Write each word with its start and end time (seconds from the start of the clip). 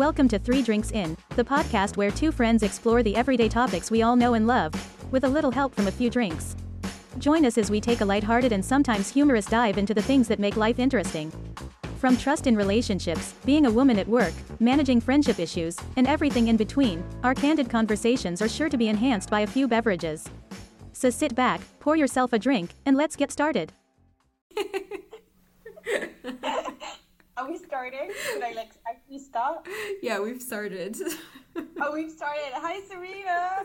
Welcome 0.00 0.28
to 0.28 0.38
Three 0.38 0.62
Drinks 0.62 0.92
In, 0.92 1.14
the 1.36 1.44
podcast 1.44 1.98
where 1.98 2.10
two 2.10 2.32
friends 2.32 2.62
explore 2.62 3.02
the 3.02 3.14
everyday 3.14 3.50
topics 3.50 3.90
we 3.90 4.00
all 4.00 4.16
know 4.16 4.32
and 4.32 4.46
love, 4.46 4.72
with 5.12 5.24
a 5.24 5.28
little 5.28 5.50
help 5.50 5.74
from 5.74 5.88
a 5.88 5.92
few 5.92 6.08
drinks. 6.08 6.56
Join 7.18 7.44
us 7.44 7.58
as 7.58 7.70
we 7.70 7.82
take 7.82 8.00
a 8.00 8.04
lighthearted 8.06 8.50
and 8.50 8.64
sometimes 8.64 9.10
humorous 9.10 9.44
dive 9.44 9.76
into 9.76 9.92
the 9.92 10.00
things 10.00 10.26
that 10.28 10.38
make 10.38 10.56
life 10.56 10.78
interesting. 10.78 11.30
From 11.98 12.16
trust 12.16 12.46
in 12.46 12.56
relationships, 12.56 13.34
being 13.44 13.66
a 13.66 13.70
woman 13.70 13.98
at 13.98 14.08
work, 14.08 14.32
managing 14.58 15.02
friendship 15.02 15.38
issues, 15.38 15.76
and 15.98 16.06
everything 16.06 16.48
in 16.48 16.56
between, 16.56 17.04
our 17.22 17.34
candid 17.34 17.68
conversations 17.68 18.40
are 18.40 18.48
sure 18.48 18.70
to 18.70 18.78
be 18.78 18.88
enhanced 18.88 19.28
by 19.28 19.40
a 19.40 19.46
few 19.46 19.68
beverages. 19.68 20.24
So 20.94 21.10
sit 21.10 21.34
back, 21.34 21.60
pour 21.78 21.94
yourself 21.94 22.32
a 22.32 22.38
drink, 22.38 22.70
and 22.86 22.96
let's 22.96 23.16
get 23.16 23.30
started. 23.30 23.74
Are 27.40 27.48
we 27.50 27.56
starting? 27.56 28.10
Should 28.30 28.42
I 28.42 28.52
like 28.52 28.72
actually 28.86 29.18
start? 29.18 29.66
Yeah, 30.02 30.20
we've 30.20 30.42
started. 30.42 30.94
Oh, 31.80 31.94
we've 31.94 32.10
started. 32.10 32.52
Hi, 32.52 32.80
Serena. 32.86 33.64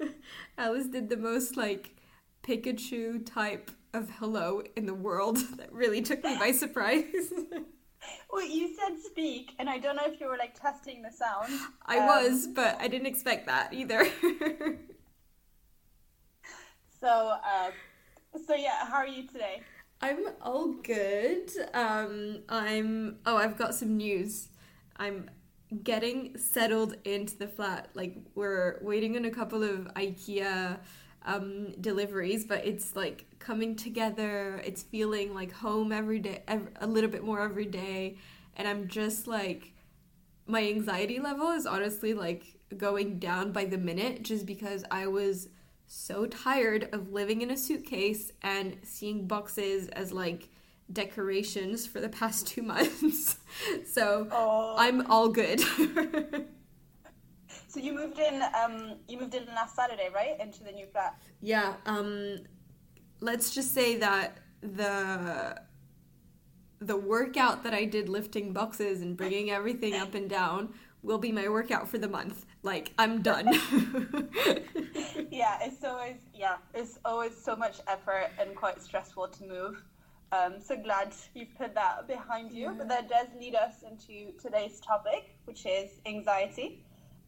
Alice 0.58 0.88
did 0.88 1.08
the 1.08 1.16
most 1.16 1.56
like 1.56 1.94
Pikachu 2.42 3.24
type 3.24 3.70
of 3.94 4.10
hello 4.18 4.60
in 4.76 4.86
the 4.86 4.94
world 4.94 5.36
that 5.56 5.72
really 5.72 6.02
took 6.02 6.24
me 6.24 6.36
by 6.36 6.50
surprise. 6.52 7.04
Well, 8.30 8.46
you 8.46 8.72
said 8.76 8.98
speak, 9.02 9.52
and 9.58 9.68
I 9.68 9.78
don't 9.78 9.96
know 9.96 10.04
if 10.06 10.20
you 10.20 10.28
were 10.28 10.36
like 10.36 10.54
testing 10.60 11.02
the 11.02 11.10
sound. 11.10 11.48
I 11.86 11.98
Um, 11.98 12.06
was, 12.06 12.46
but 12.46 12.76
I 12.80 12.86
didn't 12.86 13.06
expect 13.06 13.46
that 13.46 13.72
either. 13.72 14.06
So, 17.00 17.08
uh, 17.08 17.70
so 18.46 18.54
yeah. 18.54 18.86
How 18.86 18.96
are 18.98 19.06
you 19.08 19.26
today? 19.26 19.62
I'm 20.00 20.26
all 20.42 20.72
good. 20.72 21.50
Um, 21.72 22.40
I'm. 22.48 23.18
Oh, 23.24 23.36
I've 23.36 23.56
got 23.56 23.74
some 23.74 23.96
news. 23.96 24.48
I'm 24.96 25.30
getting 25.82 26.36
settled 26.38 26.96
into 27.04 27.36
the 27.36 27.48
flat. 27.48 27.88
Like 27.94 28.16
we're 28.34 28.78
waiting 28.82 29.16
on 29.16 29.24
a 29.24 29.30
couple 29.30 29.62
of 29.62 29.92
IKEA 29.94 30.78
um, 31.24 31.72
deliveries, 31.80 32.44
but 32.44 32.64
it's 32.66 32.94
like 32.94 33.24
coming 33.38 33.74
together. 33.74 34.60
It's 34.64 34.82
feeling 34.82 35.34
like 35.34 35.52
home 35.52 35.92
every 35.92 36.20
day, 36.20 36.42
ev- 36.46 36.70
a 36.80 36.86
little 36.86 37.10
bit 37.10 37.24
more 37.24 37.40
every 37.40 37.66
day, 37.66 38.18
and 38.56 38.68
I'm 38.68 38.88
just 38.88 39.26
like, 39.26 39.72
my 40.46 40.62
anxiety 40.66 41.18
level 41.18 41.50
is 41.50 41.66
honestly 41.66 42.14
like 42.14 42.44
going 42.76 43.18
down 43.18 43.52
by 43.52 43.64
the 43.64 43.78
minute, 43.78 44.22
just 44.22 44.46
because 44.46 44.84
I 44.90 45.06
was 45.06 45.48
so 45.86 46.26
tired 46.26 46.88
of 46.92 47.12
living 47.12 47.42
in 47.42 47.50
a 47.50 47.56
suitcase 47.56 48.32
and 48.42 48.76
seeing 48.82 49.26
boxes 49.26 49.88
as 49.88 50.12
like 50.12 50.48
decorations 50.92 51.86
for 51.86 52.00
the 52.00 52.08
past 52.08 52.46
two 52.46 52.62
months. 52.62 53.38
so. 53.92 54.28
I'm 54.78 55.10
all 55.10 55.28
good. 55.28 55.62
So 57.68 57.82
you 57.82 57.92
moved 57.92 58.18
in. 58.18 58.42
Um, 58.54 58.94
you 59.06 59.20
moved 59.20 59.34
in 59.34 59.44
last 59.46 59.76
Saturday, 59.76 60.08
right? 60.14 60.40
Into 60.40 60.64
the 60.64 60.72
new 60.72 60.86
flat. 60.86 61.20
yeah, 61.42 61.74
um 61.84 62.38
let's 63.20 63.54
just 63.54 63.74
say 63.74 63.96
that 63.96 64.38
the 64.62 65.60
the 66.80 66.96
workout 66.96 67.64
that 67.64 67.74
I 67.74 67.84
did 67.84 68.08
lifting 68.08 68.54
boxes 68.54 69.02
and 69.02 69.14
bringing 69.14 69.50
everything 69.50 69.94
up 69.94 70.14
and 70.14 70.28
down 70.28 70.72
will 71.02 71.18
be 71.18 71.32
my 71.32 71.48
workout 71.48 71.86
for 71.88 71.98
the 71.98 72.08
month. 72.08 72.46
Like 72.66 72.92
I'm 72.98 73.22
done. 73.22 73.48
Yeah, 75.30 75.58
it's 75.60 75.84
always 75.84 76.16
yeah, 76.34 76.56
it's 76.74 76.98
always 77.04 77.32
so 77.36 77.54
much 77.56 77.80
effort 77.88 78.30
and 78.38 78.56
quite 78.56 78.82
stressful 78.82 79.28
to 79.28 79.44
move. 79.44 79.82
Um, 80.32 80.54
so 80.60 80.76
glad 80.76 81.14
you've 81.34 81.54
put 81.56 81.74
that 81.74 82.08
behind 82.08 82.52
you. 82.52 82.74
But 82.76 82.88
that 82.88 83.08
does 83.08 83.28
lead 83.38 83.54
us 83.54 83.82
into 83.82 84.32
today's 84.38 84.80
topic, 84.80 85.36
which 85.44 85.66
is 85.66 85.90
anxiety. 86.06 86.84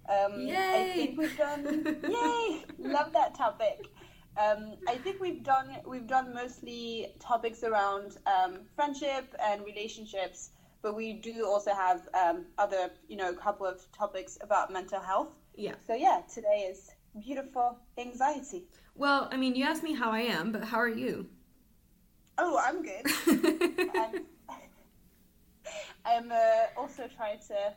Um, 0.09 0.48
I 0.50 0.92
think 0.94 1.19
we've 1.19 1.36
done. 1.36 1.64
yay! 2.09 2.64
Love 2.78 3.12
that 3.12 3.34
topic. 3.34 3.86
Um, 4.36 4.77
I 4.89 4.97
think 4.97 5.20
we've 5.20 5.42
done 5.42 5.69
we've 5.86 6.06
done 6.06 6.34
mostly 6.34 7.15
topics 7.21 7.62
around 7.62 8.16
um, 8.27 8.60
friendship 8.75 9.34
and 9.43 9.65
relationships, 9.65 10.50
but 10.83 10.94
we 10.94 11.12
do 11.15 11.47
also 11.47 11.72
have 11.72 12.09
um, 12.15 12.47
other 12.59 12.91
you 13.09 13.16
know 13.16 13.31
a 13.31 13.34
couple 13.34 13.66
of 13.66 13.81
topics 13.93 14.39
about 14.41 14.72
mental 14.72 15.00
health. 15.00 15.28
yeah. 15.56 15.75
So 15.87 15.94
yeah, 15.94 16.22
today 16.33 16.66
is 16.71 16.91
beautiful 17.21 17.78
anxiety. 17.97 18.65
Well, 18.94 19.28
I 19.31 19.37
mean, 19.37 19.55
you 19.55 19.65
asked 19.65 19.83
me 19.83 19.94
how 19.94 20.11
I 20.11 20.21
am, 20.21 20.53
but 20.53 20.65
how 20.65 20.78
are 20.78 20.89
you? 20.89 21.28
Oh, 22.37 22.59
I'm 22.62 22.83
good. 22.83 23.06
I'm, 23.94 24.27
I'm 26.05 26.33
uh, 26.33 26.81
also 26.81 27.09
trying 27.16 27.41
to 27.49 27.75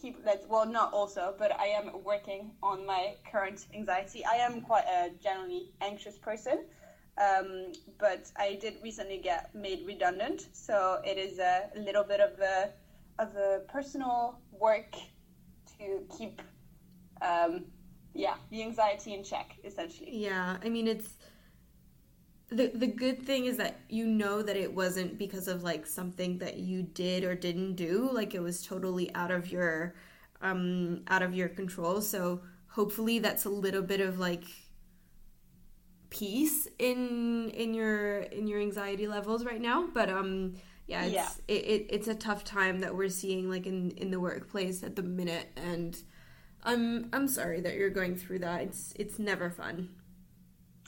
keep 0.00 0.24
that. 0.24 0.44
Well, 0.48 0.66
not 0.66 0.92
also, 0.92 1.34
but 1.38 1.58
I 1.58 1.66
am 1.66 2.02
working 2.04 2.52
on 2.62 2.86
my 2.86 3.14
current 3.30 3.66
anxiety. 3.74 4.24
I 4.24 4.36
am 4.36 4.62
quite 4.62 4.84
a 4.84 5.10
generally 5.22 5.72
anxious 5.80 6.18
person, 6.18 6.64
um, 7.20 7.72
but 7.98 8.30
I 8.36 8.58
did 8.60 8.76
recently 8.82 9.18
get 9.18 9.54
made 9.54 9.84
redundant, 9.86 10.48
so 10.52 11.00
it 11.04 11.18
is 11.18 11.38
a 11.38 11.68
little 11.76 12.04
bit 12.04 12.20
of 12.20 12.38
a 12.40 12.70
of 13.18 13.36
a 13.36 13.60
personal 13.68 14.40
work 14.50 14.96
to 15.78 16.02
keep. 16.16 16.40
Um, 17.20 17.66
yeah, 18.14 18.34
the 18.50 18.62
anxiety 18.62 19.12
in 19.14 19.22
check, 19.22 19.56
essentially. 19.62 20.16
Yeah, 20.16 20.56
I 20.64 20.68
mean 20.68 20.88
it's 20.88 21.18
the 22.48 22.72
the 22.74 22.86
good 22.86 23.24
thing 23.24 23.44
is 23.44 23.58
that 23.58 23.80
you 23.88 24.06
know 24.06 24.42
that 24.42 24.56
it 24.56 24.74
wasn't 24.74 25.18
because 25.18 25.46
of 25.46 25.62
like 25.62 25.86
something 25.86 26.38
that 26.38 26.56
you 26.56 26.82
did 26.82 27.22
or 27.22 27.34
didn't 27.34 27.74
do, 27.74 28.10
like 28.12 28.34
it 28.34 28.40
was 28.40 28.66
totally 28.66 29.14
out 29.14 29.30
of 29.30 29.52
your 29.52 29.94
um 30.40 31.02
out 31.08 31.22
of 31.22 31.34
your 31.34 31.48
control. 31.48 32.00
So 32.00 32.40
hopefully 32.68 33.18
that's 33.18 33.44
a 33.44 33.50
little 33.50 33.82
bit 33.82 34.00
of 34.00 34.18
like 34.18 34.44
peace 36.10 36.68
in 36.78 37.50
in 37.50 37.72
your 37.74 38.18
in 38.18 38.46
your 38.46 38.60
anxiety 38.60 39.06
levels 39.06 39.44
right 39.44 39.60
now, 39.60 39.88
but 39.94 40.10
um 40.10 40.54
yeah, 40.86 41.04
it's 41.04 41.14
Yeah. 41.14 41.28
It, 41.48 41.64
it 41.64 41.86
it's 41.90 42.08
a 42.08 42.14
tough 42.14 42.44
time 42.44 42.80
that 42.80 42.94
we're 42.94 43.08
seeing 43.08 43.48
like 43.48 43.66
in 43.66 43.92
in 43.92 44.10
the 44.10 44.20
workplace 44.20 44.82
at 44.82 44.96
the 44.96 45.02
minute 45.02 45.48
and 45.56 45.96
I'm 46.62 47.08
I'm 47.12 47.28
sorry 47.28 47.60
that 47.62 47.74
you're 47.76 47.90
going 47.90 48.16
through 48.16 48.40
that. 48.40 48.62
It's 48.62 48.92
it's 48.96 49.18
never 49.18 49.50
fun. 49.50 49.90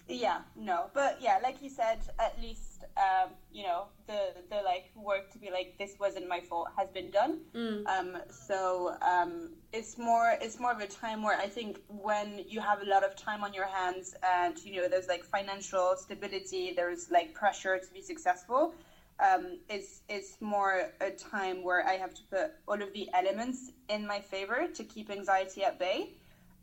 Yeah, 0.09 0.41
no, 0.57 0.91
but 0.93 1.19
yeah, 1.21 1.39
like 1.43 1.63
you 1.63 1.71
said, 1.71 2.01
at 2.19 2.39
least 2.41 2.72
um, 2.97 3.31
you 3.53 3.65
know 3.65 3.87
the 4.07 4.35
the 4.51 4.57
like 4.63 4.91
work 4.95 5.31
to 5.33 5.39
be 5.39 5.51
like 5.51 5.75
this 5.79 5.97
wasn't 5.99 6.29
my 6.29 6.41
fault 6.41 6.69
has 6.77 6.89
been 6.91 7.11
done. 7.11 7.41
Um, 7.87 8.17
so 8.31 8.97
um, 9.03 9.51
it's 9.73 9.99
more 9.99 10.37
it's 10.41 10.59
more 10.59 10.73
of 10.73 10.81
a 10.81 10.87
time 10.87 11.23
where 11.23 11.39
I 11.39 11.49
think 11.49 11.81
when 11.89 12.45
you 12.49 12.61
have 12.61 12.83
a 12.83 12.87
lot 12.87 13.05
of 13.05 13.17
time 13.17 13.43
on 13.45 13.53
your 13.53 13.67
hands 13.67 14.15
and 14.23 14.57
you 14.65 14.81
know 14.81 14.89
there's 14.89 15.09
like 15.09 15.25
financial 15.25 15.95
stability, 15.97 16.73
there's 16.75 17.11
like 17.11 17.35
pressure 17.35 17.79
to 17.79 17.93
be 17.93 18.03
successful. 18.03 18.75
Um, 19.21 19.59
it's 19.69 20.03
it's 20.09 20.41
more 20.41 20.91
a 21.01 21.11
time 21.11 21.63
where 21.63 21.87
I 21.87 21.95
have 21.95 22.15
to 22.15 22.23
put 22.31 22.53
all 22.67 22.81
of 22.83 22.93
the 22.93 23.09
elements 23.15 23.71
in 23.89 24.07
my 24.07 24.21
favor 24.21 24.67
to 24.75 24.85
keep 24.85 25.11
anxiety 25.11 25.65
at 25.65 25.79
bay. 25.79 26.15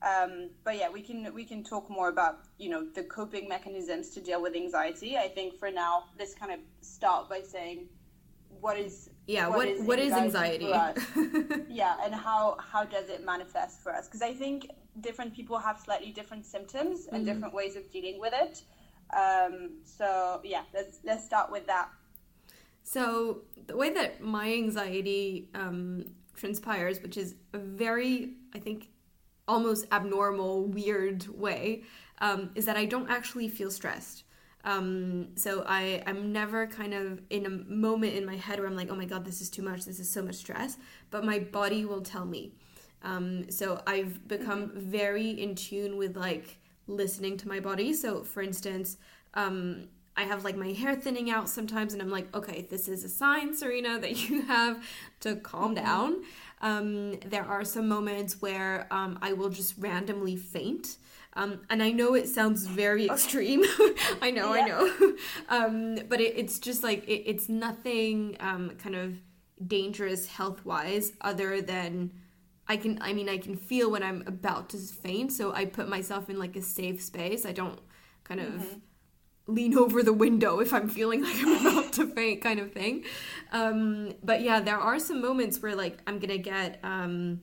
Um, 0.02 0.50
but 0.64 0.78
yeah, 0.78 0.90
we 0.90 1.02
can 1.02 1.34
we 1.34 1.44
can 1.46 1.64
talk 1.64 1.90
more 1.90 2.10
about 2.10 2.40
you 2.58 2.70
know 2.70 2.86
the 2.96 3.04
coping 3.04 3.50
mechanisms 3.50 4.12
to 4.12 4.22
deal 4.22 4.42
with 4.42 4.56
anxiety. 4.56 5.18
I 5.18 5.28
think 5.28 5.56
for 5.60 5.72
now, 5.72 6.06
let's 6.18 6.34
kind 6.34 6.52
of 6.54 6.60
start 6.82 7.30
by 7.30 7.42
saying 7.42 7.88
what 8.62 8.78
is 8.80 9.10
Yeah, 9.28 9.48
what 9.50 9.68
what 9.82 10.00
is 10.00 10.14
anxiety? 10.14 10.68
for 10.68 10.74
us? 10.76 10.98
yeah, 11.70 11.98
and 12.04 12.14
how 12.16 12.58
how 12.60 12.86
does 12.86 13.10
it 13.10 13.26
manifest 13.26 13.82
for 13.84 13.94
us? 13.94 14.08
Because 14.08 14.22
I 14.22 14.34
think 14.34 14.72
different 15.02 15.34
people 15.36 15.58
have 15.60 15.80
slightly 15.80 16.12
different 16.12 16.46
symptoms 16.46 17.08
and 17.12 17.26
Mm-hmm. 17.26 17.26
different 17.26 17.54
ways 17.54 17.76
of 17.76 17.92
dealing 17.92 18.20
with 18.20 18.34
it. 18.34 18.64
Um, 19.16 19.82
so 19.84 20.42
yeah, 20.44 20.64
let's 20.74 21.00
let's 21.04 21.26
start 21.26 21.52
with 21.52 21.66
that. 21.68 21.90
so 22.84 23.42
the 23.68 23.76
way 23.76 23.90
that 23.94 24.22
my 24.22 24.52
anxiety 24.54 25.50
um, 25.54 26.06
transpires, 26.36 27.02
which 27.02 27.18
is 27.18 27.36
a 27.54 27.58
very 27.60 28.36
I 28.54 28.60
think 28.60 28.90
almost 29.50 29.88
abnormal, 29.92 30.66
weird 30.66 31.28
way, 31.28 31.84
um, 32.20 32.52
is 32.56 32.66
that 32.66 32.78
I 32.78 32.86
don't 32.86 33.10
actually 33.10 33.50
feel 33.50 33.72
stressed. 33.72 34.24
Um, 34.64 35.30
so 35.36 35.64
I 35.66 36.04
I'm 36.06 36.32
never 36.32 36.68
kind 36.68 36.94
of 36.94 37.22
in 37.30 37.46
a 37.46 37.50
moment 37.50 38.14
in 38.14 38.26
my 38.26 38.36
head 38.36 38.60
where 38.60 38.68
I'm 38.68 38.76
like, 38.76 38.92
oh 38.92 38.96
my 38.96 39.06
god, 39.06 39.26
this 39.26 39.42
is 39.42 39.50
too 39.50 39.64
much, 39.64 39.86
this 39.86 40.00
is 40.00 40.10
so 40.10 40.22
much 40.22 40.36
stress. 40.36 40.78
But 41.10 41.26
my 41.26 41.40
body 41.40 41.86
will 41.86 42.02
tell 42.02 42.26
me. 42.26 42.54
Um, 43.02 43.50
so 43.50 43.82
I've 43.88 44.28
become 44.28 44.72
very 44.76 45.30
in 45.30 45.56
tune 45.56 45.98
with 45.98 46.16
like 46.16 46.60
listening 46.88 47.38
to 47.38 47.48
my 47.48 47.60
body. 47.60 47.94
So 47.94 48.24
for 48.24 48.42
instance, 48.42 48.98
um, 49.34 49.88
I 50.18 50.24
have 50.24 50.44
like 50.44 50.58
my 50.58 50.74
hair 50.74 50.96
thinning 50.96 51.32
out 51.32 51.48
sometimes, 51.48 51.94
and 51.94 52.02
I'm 52.02 52.10
like, 52.10 52.36
okay, 52.36 52.68
this 52.70 52.90
is 52.90 53.06
a 53.06 53.10
sign, 53.10 53.56
Serena, 53.56 54.00
that 54.00 54.30
you 54.30 54.42
have 54.48 54.84
to 55.22 55.38
calm 55.38 55.74
down. 55.74 56.24
Um, 56.62 57.20
there 57.26 57.46
are 57.46 57.64
some 57.64 57.88
moments 57.88 58.42
where 58.42 58.88
um, 58.92 59.18
I 59.22 59.34
will 59.34 59.50
just 59.50 59.76
randomly 59.78 60.36
faint. 60.36 60.98
Um, 61.34 61.62
and 61.70 61.82
I 61.82 61.92
know 61.92 62.16
it 62.16 62.28
sounds 62.28 62.66
very 62.66 63.06
extreme. 63.10 63.64
I 64.22 64.32
know, 64.32 64.54
I 64.54 64.62
know. 64.68 65.16
um, 65.50 65.96
but 66.10 66.20
it, 66.20 66.34
it's 66.38 66.60
just 66.60 66.84
like, 66.84 67.08
it, 67.08 67.24
it's 67.30 67.50
nothing 67.50 68.36
um, 68.40 68.72
kind 68.78 68.96
of 68.96 69.16
dangerous 69.66 70.28
health 70.28 70.66
wise 70.66 71.14
other 71.22 71.62
than 71.62 72.12
I 72.68 72.78
can 72.78 73.00
I 73.02 73.14
mean 73.14 73.28
I 73.28 73.38
can 73.38 73.58
feel 73.58 73.92
when 73.92 74.04
I'm 74.04 74.24
about 74.28 74.70
to 74.70 74.78
faint 74.78 75.34
so 75.34 75.54
I 75.54 75.66
put 75.66 75.90
myself 75.90 76.30
in 76.30 76.38
like 76.38 76.56
a 76.56 76.62
safe 76.62 77.02
space 77.02 77.46
I 77.46 77.52
don't 77.52 77.80
kind 78.24 78.40
of 78.40 78.48
mm-hmm. 78.48 78.80
Lean 79.50 79.78
over 79.78 80.04
the 80.04 80.14
window 80.14 80.60
if 80.60 80.74
I'm 80.74 80.90
feeling 80.90 81.24
like 81.28 81.36
I'm 81.40 81.66
about 81.66 81.94
to 81.94 82.08
faint 82.08 82.42
kind 82.42 82.60
of 82.60 82.72
thing. 82.72 83.04
Um, 83.52 84.14
but 84.24 84.42
yeah 84.42 84.60
there 84.60 84.78
are 84.78 85.00
some 85.00 85.22
moments 85.22 85.62
where 85.62 85.76
like 85.76 86.00
I'm 86.08 86.20
gonna 86.20 86.38
get 86.38 86.80
um, 86.84 87.42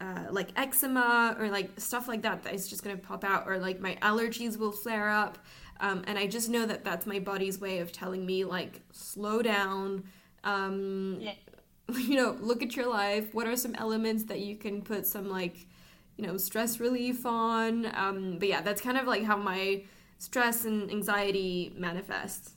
uh, 0.00 0.26
like 0.30 0.48
eczema 0.56 1.36
or 1.38 1.48
like 1.48 1.70
stuff 1.78 2.08
like 2.08 2.22
that 2.22 2.42
that 2.44 2.54
is 2.54 2.68
just 2.68 2.82
gonna 2.82 2.96
pop 2.96 3.24
out 3.24 3.44
or 3.46 3.58
like 3.58 3.80
my 3.80 3.96
allergies 4.02 4.58
will 4.58 4.72
flare 4.72 5.10
up. 5.10 5.38
Um, 5.80 6.04
and 6.06 6.18
I 6.18 6.26
just 6.26 6.50
know 6.50 6.66
that 6.66 6.84
that's 6.84 7.06
my 7.06 7.20
body's 7.20 7.58
way 7.58 7.78
of 7.78 7.90
telling 7.90 8.26
me 8.26 8.44
like 8.44 8.82
slow 8.92 9.40
down 9.40 10.04
um, 10.44 11.18
yeah. 11.20 11.34
you 11.98 12.16
know 12.16 12.36
look 12.40 12.62
at 12.62 12.76
your 12.76 12.88
life. 12.88 13.34
What 13.34 13.46
are 13.46 13.56
some 13.56 13.74
elements 13.74 14.24
that 14.24 14.40
you 14.40 14.56
can 14.56 14.82
put 14.82 15.06
some 15.06 15.28
like 15.28 15.66
you 16.16 16.26
know 16.26 16.36
stress 16.36 16.80
relief 16.80 17.26
on? 17.26 17.86
Um, 17.94 18.38
but 18.38 18.48
yeah 18.48 18.60
that's 18.60 18.80
kind 18.80 18.96
of 18.96 19.06
like 19.06 19.24
how 19.24 19.36
my 19.36 19.82
stress 20.20 20.64
and 20.64 20.90
anxiety 20.90 21.72
manifests 21.76 22.54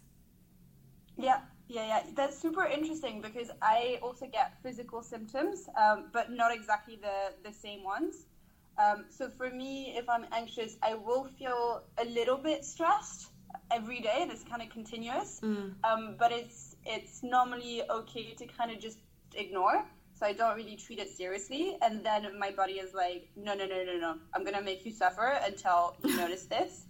yeah 1.18 1.40
yeah, 1.74 1.88
yeah, 1.88 2.02
that's 2.16 2.38
super 2.38 2.66
interesting 2.66 3.22
because 3.22 3.50
I 3.62 3.98
also 4.04 4.28
get 4.28 4.54
physical 4.62 5.02
symptoms, 5.02 5.68
um, 5.76 6.10
but 6.12 6.32
not 6.32 6.54
exactly 6.54 7.00
the, 7.02 7.34
the 7.48 7.52
same 7.52 7.84
ones. 7.84 8.28
Um, 8.78 9.06
so 9.10 9.30
for 9.30 9.50
me, 9.50 9.96
if 9.98 10.08
I'm 10.10 10.26
anxious, 10.32 10.78
I 10.84 10.96
will 10.96 11.28
feel 11.40 11.84
a 11.98 12.06
little 12.06 12.38
bit 12.38 12.66
stressed 12.66 13.32
every 13.72 14.02
day. 14.02 14.28
It's 14.30 14.44
kind 14.44 14.62
of 14.62 14.70
continuous, 14.70 15.40
mm. 15.44 15.74
um, 15.84 16.16
but 16.20 16.32
it's 16.32 16.76
it's 16.86 17.24
normally 17.24 17.82
okay 17.90 18.34
to 18.34 18.46
kind 18.46 18.72
of 18.72 18.80
just 18.80 19.00
ignore. 19.36 19.86
So 20.14 20.26
I 20.26 20.34
don't 20.34 20.56
really 20.56 20.76
treat 20.76 21.00
it 21.00 21.10
seriously, 21.10 21.78
and 21.82 22.04
then 22.04 22.38
my 22.38 22.52
body 22.52 22.74
is 22.74 22.94
like, 22.94 23.30
no, 23.36 23.56
no, 23.56 23.66
no, 23.66 23.84
no, 23.84 23.98
no, 23.98 24.16
I'm 24.34 24.44
gonna 24.44 24.62
make 24.62 24.86
you 24.86 24.92
suffer 24.92 25.40
until 25.46 25.96
you 26.04 26.16
notice 26.24 26.46
this. 26.46 26.86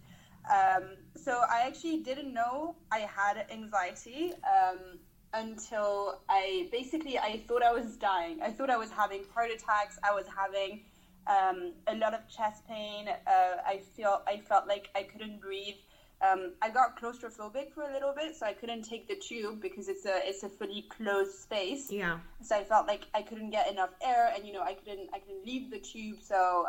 Um, 0.52 0.98
so 1.16 1.42
I 1.50 1.64
actually 1.68 2.00
didn't 2.00 2.34
know 2.34 2.76
I 2.92 3.00
had 3.00 3.46
anxiety 3.52 4.34
um, 4.44 5.00
until 5.34 6.22
I 6.30 6.68
basically 6.72 7.18
I 7.18 7.42
thought 7.48 7.64
I 7.64 7.72
was 7.72 7.96
dying. 7.98 8.42
I 8.42 8.52
thought 8.52 8.70
I 8.70 8.78
was 8.78 8.92
having 8.92 9.24
heart 9.34 9.50
attacks. 9.52 9.98
I 10.04 10.14
was 10.14 10.26
having 10.28 10.82
um, 11.28 11.74
a 11.88 11.96
lot 11.96 12.14
of 12.14 12.28
chest 12.28 12.68
pain. 12.68 13.08
Uh, 13.08 13.56
I 13.66 13.82
feel 13.96 14.22
I 14.28 14.38
felt 14.38 14.68
like 14.68 14.90
I 14.96 15.04
couldn't 15.04 15.40
breathe. 15.42 15.76
Um, 16.22 16.54
I 16.62 16.70
got 16.70 17.00
claustrophobic 17.00 17.74
for 17.74 17.84
a 17.84 17.92
little 17.92 18.14
bit, 18.16 18.36
so 18.36 18.46
I 18.46 18.54
couldn't 18.54 18.84
take 18.84 19.08
the 19.08 19.16
tube 19.16 19.62
because 19.62 19.90
it's 19.90 20.06
a 20.06 20.20
it's 20.24 20.44
a 20.44 20.50
fully 20.50 20.86
closed 20.90 21.36
space. 21.36 21.92
Yeah. 21.92 22.20
So 22.42 22.56
I 22.56 22.64
felt 22.64 22.88
like 22.88 23.08
I 23.14 23.22
couldn't 23.22 23.50
get 23.50 23.70
enough 23.72 23.92
air, 24.02 24.32
and 24.36 24.46
you 24.46 24.54
know 24.54 24.62
I 24.62 24.74
couldn't 24.74 25.10
I 25.14 25.20
couldn't 25.20 25.46
leave 25.46 25.70
the 25.70 25.80
tube. 25.80 26.18
So 26.22 26.68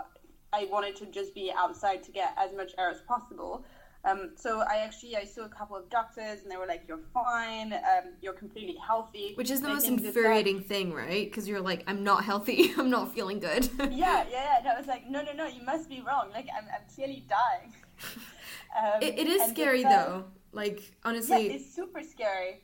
I 0.54 0.68
wanted 0.70 0.96
to 0.96 1.06
just 1.06 1.34
be 1.34 1.52
outside 1.56 2.02
to 2.04 2.12
get 2.12 2.34
as 2.36 2.54
much 2.54 2.72
air 2.78 2.90
as 2.90 3.00
possible. 3.02 3.64
Um, 4.04 4.32
so 4.36 4.60
I 4.60 4.78
actually 4.78 5.16
I 5.16 5.24
saw 5.24 5.44
a 5.46 5.48
couple 5.48 5.76
of 5.76 5.88
doctors 5.88 6.42
and 6.42 6.50
they 6.50 6.56
were 6.56 6.66
like, 6.66 6.82
"You're 6.86 7.00
fine. 7.14 7.72
Um, 7.72 8.12
you're 8.20 8.34
completely 8.34 8.76
healthy." 8.76 9.32
Which 9.34 9.50
is 9.50 9.62
the 9.62 9.68
most 9.68 9.86
infuriating 9.86 10.58
that, 10.58 10.68
thing, 10.68 10.92
right? 10.92 11.26
Because 11.26 11.48
you're 11.48 11.62
like, 11.62 11.84
"I'm 11.86 12.04
not 12.04 12.22
healthy. 12.22 12.74
I'm 12.78 12.90
not 12.90 13.14
feeling 13.14 13.40
good." 13.40 13.68
yeah, 13.78 13.88
yeah, 13.88 14.24
yeah. 14.30 14.58
And 14.58 14.68
I 14.68 14.78
was 14.78 14.86
like, 14.86 15.08
"No, 15.08 15.22
no, 15.22 15.32
no. 15.32 15.46
You 15.46 15.62
must 15.62 15.88
be 15.88 16.02
wrong. 16.06 16.30
Like, 16.32 16.48
I'm, 16.56 16.66
I'm 16.66 16.82
clearly 16.94 17.24
dying." 17.28 17.72
Um, 18.78 19.02
it, 19.02 19.18
it 19.20 19.26
is 19.26 19.48
scary 19.48 19.82
though. 19.82 20.24
Like 20.52 20.82
honestly, 21.02 21.48
yeah, 21.48 21.54
it's 21.54 21.74
super 21.74 22.02
scary. 22.02 22.60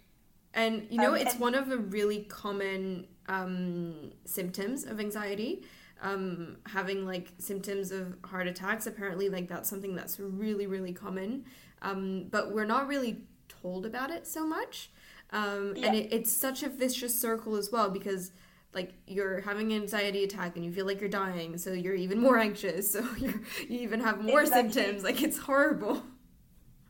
And 0.53 0.87
you 0.91 0.99
know, 0.99 1.15
um, 1.15 1.21
it's 1.21 1.37
one 1.37 1.55
of 1.55 1.69
the 1.69 1.79
really 1.79 2.25
common 2.25 3.07
um, 3.29 4.13
symptoms 4.27 4.85
of 4.85 5.01
anxiety 5.01 5.63
um, 6.01 6.57
having 6.67 7.07
like 7.07 7.33
symptoms 7.39 7.93
of 7.93 8.17
heart 8.25 8.47
attacks. 8.47 8.87
Apparently, 8.87 9.29
like 9.29 9.49
that's 9.49 9.69
something 9.69 9.95
that's 9.95 10.19
really, 10.19 10.67
really 10.67 10.93
common. 10.93 11.45
Um, 11.83 12.27
but 12.31 12.53
we're 12.53 12.67
not 12.67 12.89
really 12.89 13.23
told 13.49 13.87
about 13.87 14.11
it 14.11 14.27
so 14.27 14.47
much. 14.47 14.91
Um, 15.33 15.75
yeah. 15.77 15.87
And 15.87 15.97
it, 15.97 16.13
it's 16.13 16.33
such 16.33 16.63
a 16.63 16.69
vicious 16.69 17.19
circle 17.19 17.57
as 17.57 17.71
well 17.71 17.91
because 17.91 18.33
like 18.75 18.93
you're 19.07 19.41
having 19.41 19.73
an 19.73 19.83
anxiety 19.83 20.25
attack 20.25 20.57
and 20.57 20.65
you 20.65 20.73
feel 20.73 20.87
like 20.87 21.01
you're 21.01 21.09
dying, 21.09 21.59
so 21.59 21.73
you're 21.73 21.95
even 21.95 22.21
more 22.21 22.39
anxious. 22.39 22.93
So 22.93 23.05
you're, 23.19 23.41
you 23.69 23.81
even 23.81 24.01
have 24.01 24.23
more 24.23 24.43
exactly. 24.43 24.73
symptoms. 24.73 25.05
Like 25.05 25.23
it's 25.23 25.39
horrible. 25.39 26.03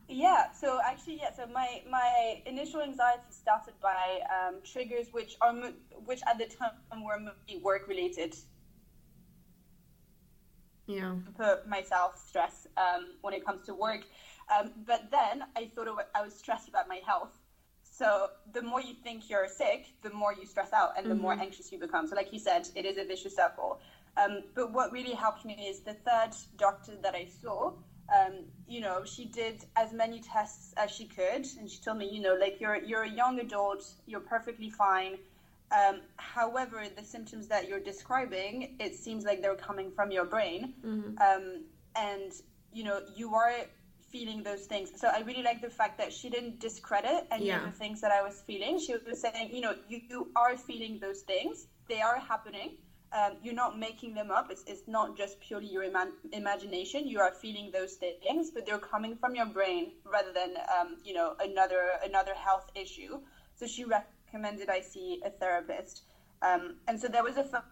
Yeah. 0.07 0.51
So 0.51 0.79
actually, 0.85 1.17
yeah. 1.17 1.33
So 1.35 1.47
my 1.47 1.81
my 1.89 2.41
initial 2.45 2.81
anxiety 2.81 3.21
started 3.29 3.73
by 3.81 4.19
um, 4.29 4.55
triggers 4.63 5.07
which 5.11 5.35
are 5.41 5.53
which 6.05 6.21
at 6.27 6.37
the 6.37 6.45
time 6.45 7.03
were 7.03 7.19
work 7.61 7.87
related 7.87 8.35
yeah. 10.87 11.15
put 11.37 11.67
myself 11.67 12.21
stress 12.27 12.67
um, 12.77 13.07
when 13.21 13.33
it 13.33 13.45
comes 13.45 13.65
to 13.67 13.73
work. 13.73 14.01
Um, 14.53 14.71
but 14.85 15.09
then 15.11 15.43
I 15.55 15.71
thought 15.73 15.87
I 16.15 16.21
was 16.23 16.35
stressed 16.35 16.67
about 16.67 16.87
my 16.87 16.99
health. 17.05 17.37
So 17.83 18.27
the 18.53 18.61
more 18.61 18.81
you 18.81 18.93
think 18.93 19.29
you're 19.29 19.47
sick, 19.47 19.87
the 20.01 20.09
more 20.09 20.33
you 20.33 20.45
stress 20.45 20.73
out 20.73 20.97
and 20.97 21.05
the 21.05 21.13
mm-hmm. 21.13 21.21
more 21.21 21.33
anxious 21.33 21.71
you 21.71 21.79
become. 21.79 22.07
So, 22.07 22.15
like 22.15 22.33
you 22.33 22.39
said, 22.39 22.67
it 22.75 22.85
is 22.85 22.97
a 22.97 23.05
vicious 23.05 23.35
circle. 23.35 23.79
Um, 24.17 24.43
but 24.55 24.73
what 24.73 24.91
really 24.91 25.13
helped 25.13 25.45
me 25.45 25.53
is 25.53 25.81
the 25.81 25.93
third 25.93 26.31
doctor 26.57 26.93
that 27.01 27.15
I 27.15 27.25
saw. 27.25 27.73
Um, 28.13 28.45
you 28.67 28.81
know, 28.81 29.03
she 29.05 29.25
did 29.25 29.65
as 29.77 29.93
many 29.93 30.19
tests 30.19 30.73
as 30.77 30.91
she 30.91 31.05
could, 31.05 31.45
and 31.59 31.69
she 31.69 31.79
told 31.81 31.97
me, 31.97 32.09
you 32.09 32.21
know, 32.21 32.35
like 32.35 32.59
you're 32.59 32.75
you're 32.75 33.03
a 33.03 33.09
young 33.09 33.39
adult, 33.39 33.85
you're 34.05 34.19
perfectly 34.19 34.69
fine. 34.69 35.17
Um, 35.71 36.01
however, 36.17 36.83
the 36.95 37.03
symptoms 37.03 37.47
that 37.47 37.67
you're 37.67 37.79
describing, 37.79 38.75
it 38.79 38.95
seems 38.95 39.23
like 39.23 39.41
they're 39.41 39.55
coming 39.55 39.91
from 39.91 40.11
your 40.11 40.25
brain, 40.25 40.73
mm-hmm. 40.85 41.17
um, 41.17 41.63
and 41.95 42.33
you 42.73 42.83
know 42.83 43.01
you 43.15 43.33
are 43.35 43.53
feeling 44.11 44.43
those 44.43 44.65
things. 44.65 44.91
So 44.97 45.07
I 45.07 45.21
really 45.21 45.43
like 45.43 45.61
the 45.61 45.69
fact 45.69 45.97
that 45.99 46.11
she 46.11 46.29
didn't 46.29 46.59
discredit 46.59 47.25
any 47.31 47.47
yeah. 47.47 47.59
of 47.59 47.65
the 47.65 47.71
things 47.71 48.01
that 48.01 48.11
I 48.11 48.21
was 48.21 48.41
feeling. 48.45 48.79
She 48.79 48.93
was 48.93 49.21
saying, 49.21 49.51
you 49.53 49.61
know, 49.61 49.75
you, 49.87 50.01
you 50.09 50.31
are 50.35 50.57
feeling 50.57 50.99
those 50.99 51.21
things; 51.21 51.67
they 51.87 52.01
are 52.01 52.19
happening. 52.19 52.77
Um, 53.13 53.37
you're 53.43 53.53
not 53.53 53.77
making 53.77 54.13
them 54.13 54.31
up. 54.31 54.51
It's, 54.51 54.63
it's 54.67 54.87
not 54.87 55.17
just 55.17 55.39
purely 55.41 55.67
your 55.67 55.83
ima- 55.83 56.13
imagination. 56.31 57.07
You 57.07 57.19
are 57.19 57.33
feeling 57.33 57.69
those 57.71 57.95
things, 57.95 58.51
but 58.53 58.65
they're 58.65 58.79
coming 58.79 59.17
from 59.17 59.35
your 59.35 59.47
brain 59.47 59.91
rather 60.05 60.31
than, 60.31 60.55
um, 60.79 60.95
you 61.03 61.13
know, 61.13 61.35
another 61.41 61.91
another 62.05 62.33
health 62.33 62.71
issue. 62.73 63.19
So 63.55 63.67
she 63.67 63.83
recommended 64.31 64.69
I 64.69 64.81
see 64.81 65.21
a 65.25 65.29
therapist. 65.29 66.03
Um, 66.41 66.75
and 66.87 66.99
so 66.99 67.07
there 67.07 67.23
was 67.23 67.37
a 67.37 67.43
firm 67.43 67.63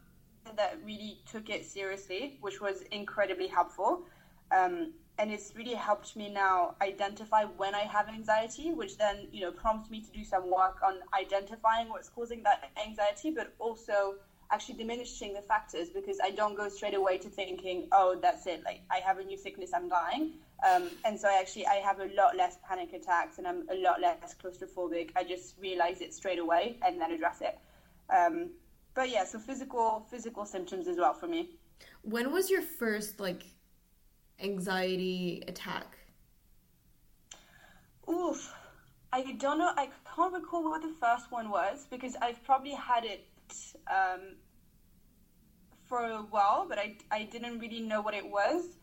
that 0.55 0.77
really 0.83 1.19
took 1.29 1.49
it 1.49 1.65
seriously, 1.65 2.37
which 2.41 2.61
was 2.61 2.81
incredibly 2.91 3.47
helpful. 3.47 4.03
Um, 4.51 4.93
and 5.17 5.31
it's 5.31 5.53
really 5.55 5.73
helped 5.73 6.15
me 6.15 6.29
now 6.29 6.75
identify 6.81 7.43
when 7.43 7.75
I 7.75 7.81
have 7.81 8.07
anxiety, 8.07 8.71
which 8.71 8.97
then 8.97 9.27
you 9.31 9.41
know 9.41 9.51
prompts 9.51 9.89
me 9.89 10.01
to 10.01 10.11
do 10.11 10.23
some 10.23 10.49
work 10.49 10.77
on 10.83 10.95
identifying 11.13 11.89
what's 11.89 12.09
causing 12.09 12.41
that 12.43 12.71
anxiety, 12.87 13.31
but 13.31 13.53
also 13.59 14.15
actually 14.51 14.75
diminishing 14.75 15.33
the 15.33 15.41
factors 15.41 15.89
because 15.89 16.17
I 16.23 16.31
don't 16.31 16.55
go 16.55 16.69
straight 16.69 16.95
away 16.95 17.17
to 17.19 17.29
thinking, 17.29 17.87
oh, 17.91 18.17
that's 18.21 18.47
it, 18.47 18.63
like 18.65 18.81
I 18.89 18.97
have 18.97 19.19
a 19.19 19.23
new 19.23 19.37
sickness, 19.37 19.71
I'm 19.73 19.89
dying. 19.89 20.33
Um, 20.67 20.89
and 21.05 21.19
so 21.19 21.29
I 21.29 21.39
actually 21.39 21.67
I 21.67 21.75
have 21.75 21.99
a 21.99 22.09
lot 22.15 22.35
less 22.35 22.57
panic 22.67 22.93
attacks 22.93 23.37
and 23.37 23.47
I'm 23.47 23.67
a 23.69 23.75
lot 23.75 24.01
less 24.01 24.35
claustrophobic. 24.43 25.11
I 25.15 25.23
just 25.23 25.55
realize 25.59 26.01
it 26.01 26.13
straight 26.13 26.39
away 26.39 26.77
and 26.85 26.99
then 26.99 27.11
address 27.11 27.41
it. 27.41 27.57
Um, 28.13 28.49
but 28.93 29.09
yeah, 29.09 29.23
so 29.23 29.39
physical 29.39 30.05
physical 30.09 30.45
symptoms 30.45 30.87
as 30.87 30.97
well 30.97 31.13
for 31.13 31.27
me. 31.27 31.51
When 32.01 32.33
was 32.33 32.49
your 32.49 32.61
first 32.61 33.19
like 33.19 33.43
anxiety 34.41 35.43
attack? 35.47 35.97
Oof, 38.09 38.51
I 39.13 39.21
don't 39.33 39.59
know. 39.59 39.71
I 39.77 39.89
can't 40.15 40.33
recall 40.33 40.63
what 40.63 40.81
the 40.81 40.93
first 40.99 41.31
one 41.31 41.49
was 41.49 41.87
because 41.89 42.15
I've 42.21 42.43
probably 42.43 42.71
had 42.71 43.05
it 43.05 43.25
um, 43.89 44.35
for 45.85 46.01
a 46.05 46.21
while, 46.29 46.65
but 46.69 46.77
I 46.77 46.97
I 47.11 47.23
didn't 47.23 47.59
really 47.59 47.81
know 47.81 48.01
what 48.01 48.13
it 48.13 48.27
was. 48.29 48.77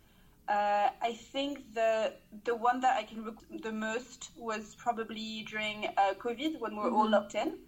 Uh, 0.49 0.91
I 1.03 1.13
think 1.33 1.75
the 1.75 2.13
the 2.45 2.55
one 2.55 2.81
that 2.81 2.97
I 2.97 3.03
can 3.03 3.25
rec- 3.25 3.63
the 3.63 3.73
most 3.73 4.31
was 4.37 4.75
probably 4.77 5.45
during 5.49 5.87
uh, 5.97 6.15
COVID 6.19 6.61
when 6.61 6.73
we 6.73 6.83
were 6.83 6.87
mm-hmm. 6.87 6.97
all 6.97 7.11
locked 7.11 7.35
in, 7.35 7.59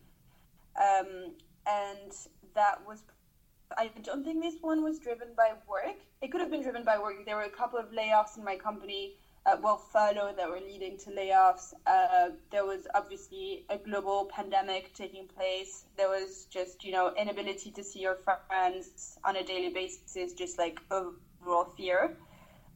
um, 0.88 1.34
and 1.66 2.12
that 2.54 2.86
was. 2.86 3.02
I 3.76 3.90
don't 4.02 4.24
think 4.24 4.42
this 4.42 4.54
one 4.62 4.82
was 4.82 4.98
driven 4.98 5.28
by 5.36 5.52
work. 5.68 5.98
It 6.22 6.32
could 6.32 6.40
have 6.40 6.50
been 6.50 6.62
driven 6.62 6.84
by 6.84 6.98
work. 6.98 7.26
There 7.26 7.36
were 7.36 7.42
a 7.42 7.50
couple 7.50 7.78
of 7.78 7.92
layoffs 7.92 8.38
in 8.38 8.44
my 8.44 8.56
company. 8.56 9.18
Uh, 9.48 9.56
well, 9.62 9.78
furlough 9.78 10.34
that 10.36 10.46
were 10.46 10.60
leading 10.60 10.98
to 10.98 11.10
layoffs. 11.10 11.72
Uh, 11.86 12.28
there 12.50 12.66
was 12.66 12.86
obviously 12.94 13.64
a 13.70 13.78
global 13.78 14.26
pandemic 14.26 14.92
taking 14.92 15.26
place. 15.26 15.86
There 15.96 16.08
was 16.08 16.46
just 16.50 16.84
you 16.84 16.92
know 16.92 17.14
inability 17.16 17.70
to 17.70 17.82
see 17.82 18.00
your 18.00 18.16
friends 18.16 19.18
on 19.24 19.36
a 19.36 19.42
daily 19.42 19.70
basis, 19.70 20.34
just 20.34 20.58
like 20.58 20.80
overall 20.90 21.64
fear. 21.78 22.14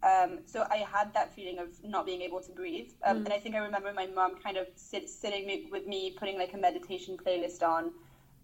Um, 0.03 0.39
so 0.47 0.67
I 0.71 0.79
had 0.79 1.13
that 1.13 1.35
feeling 1.35 1.59
of 1.59 1.69
not 1.85 2.07
being 2.07 2.23
able 2.23 2.41
to 2.41 2.51
breathe. 2.53 2.91
Um, 3.05 3.19
mm. 3.19 3.25
And 3.27 3.35
I 3.35 3.39
think 3.39 3.55
I 3.55 3.59
remember 3.59 3.93
my 3.93 4.07
mom 4.07 4.39
kind 4.43 4.57
of 4.57 4.67
sit, 4.75 5.11
sitting 5.11 5.69
with 5.71 5.87
me, 5.87 6.17
putting 6.19 6.39
like 6.39 6.55
a 6.55 6.59
meditation 6.59 7.19
playlist 7.19 7.63
on. 7.63 7.93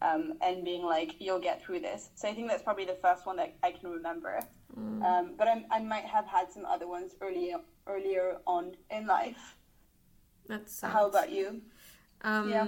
um, 0.02 0.34
and 0.42 0.64
being 0.64 0.84
like, 0.84 1.16
"You'll 1.18 1.40
get 1.40 1.62
through 1.62 1.80
this." 1.80 2.10
So 2.14 2.28
I 2.28 2.34
think 2.34 2.48
that's 2.48 2.62
probably 2.62 2.84
the 2.84 2.98
first 3.02 3.26
one 3.26 3.36
that 3.36 3.54
I 3.62 3.72
can 3.72 3.90
remember. 3.90 4.40
Mm. 4.76 5.02
Um, 5.02 5.34
but 5.36 5.48
I, 5.48 5.64
I 5.70 5.80
might 5.80 6.04
have 6.04 6.26
had 6.26 6.50
some 6.52 6.64
other 6.64 6.86
ones 6.86 7.14
earlier 7.20 7.58
earlier 7.86 8.38
on 8.46 8.72
in 8.90 9.06
life. 9.06 9.56
That's 10.46 10.80
how 10.80 11.08
about 11.08 11.30
you? 11.30 11.62
Um, 12.22 12.50
yeah. 12.50 12.66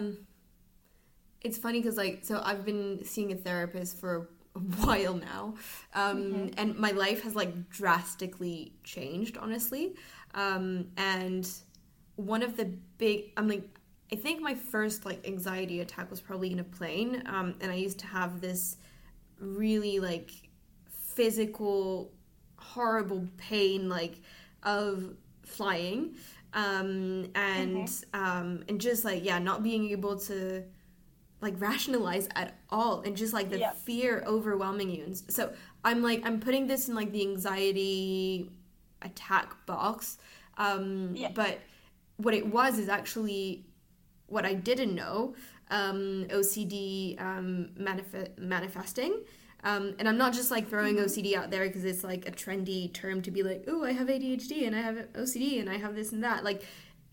It's 1.42 1.59
funny 1.59 1.80
because 1.80 1.97
like 1.97 2.21
so 2.23 2.40
I've 2.45 2.64
been 2.64 3.04
seeing 3.04 3.33
a 3.33 3.37
therapist 3.37 3.99
for 3.99 4.28
a 4.54 4.59
while 4.85 5.14
now, 5.14 5.54
um, 5.95 6.23
mm-hmm. 6.23 6.49
and 6.57 6.76
my 6.76 6.90
life 6.90 7.23
has 7.23 7.35
like 7.35 7.71
drastically 7.71 8.75
changed, 8.85 9.38
honestly. 9.38 9.95
Um, 10.35 10.88
and 10.97 11.49
one 12.16 12.42
of 12.42 12.57
the 12.57 12.66
big, 12.99 13.33
I'm 13.37 13.49
like, 13.49 13.64
I 14.12 14.16
think 14.16 14.40
my 14.40 14.54
first 14.54 15.04
like 15.04 15.26
anxiety 15.26 15.80
attack 15.80 16.11
was 16.11 16.21
probably 16.21 16.52
in 16.52 16.59
a 16.59 16.64
plane, 16.64 17.23
um, 17.26 17.54
and 17.61 17.71
I 17.71 17.76
used 17.76 18.00
to 18.00 18.07
have 18.07 18.40
this 18.40 18.76
really 19.38 20.00
like 20.00 20.30
physical, 21.14 22.12
horrible 22.57 23.26
pain 23.37 23.88
like 23.88 24.21
of 24.62 25.14
flying, 25.45 26.14
um, 26.52 27.31
and 27.35 27.88
mm-hmm. 27.88 28.23
um, 28.25 28.64
and 28.69 28.81
just 28.81 29.05
like 29.05 29.25
yeah, 29.25 29.38
not 29.38 29.62
being 29.62 29.90
able 29.90 30.19
to 30.21 30.64
like 31.40 31.55
rationalize 31.59 32.29
at 32.35 32.59
all 32.69 33.00
and 33.00 33.17
just 33.17 33.33
like 33.33 33.49
the 33.49 33.59
yeah. 33.59 33.73
fear 33.73 34.23
overwhelming 34.26 34.90
you 34.90 35.02
and 35.05 35.17
so 35.17 35.50
i'm 35.85 36.02
like 36.02 36.21
i'm 36.26 36.38
putting 36.38 36.67
this 36.67 36.87
in 36.87 36.95
like 36.95 37.11
the 37.12 37.23
anxiety 37.23 38.50
attack 39.00 39.55
box 39.64 40.19
um 40.59 41.17
yeah. 41.17 41.31
but 41.35 41.59
what 42.23 42.35
it 42.35 42.47
was 42.47 42.79
is 42.79 42.90
actually 42.90 43.64
what 44.26 44.47
I 44.47 44.55
didn't 44.55 44.95
know 44.95 45.35
um, 45.71 46.26
OCD 46.31 47.21
um, 47.21 47.71
manif- 47.79 48.38
manifesting. 48.38 49.21
Um, 49.62 49.95
and 49.99 50.09
I'm 50.09 50.17
not 50.17 50.33
just 50.33 50.50
like 50.50 50.69
throwing 50.69 50.97
mm-hmm. 50.97 51.05
OCD 51.05 51.35
out 51.35 51.50
there 51.50 51.67
because 51.67 51.85
it's 51.85 52.02
like 52.02 52.26
a 52.26 52.31
trendy 52.31 52.93
term 52.93 53.23
to 53.23 53.31
be 53.31 53.43
like, 53.43 53.64
oh, 53.69 53.85
I 53.85 53.93
have 53.93 54.09
ADHD 54.09 54.67
and 54.67 54.75
I 54.75 54.81
have 54.81 54.97
OCD 55.14 55.61
and 55.61 55.69
I 55.69 55.76
have 55.76 55.95
this 55.95 56.12
and 56.12 56.25
that. 56.25 56.45
Like, 56.45 56.64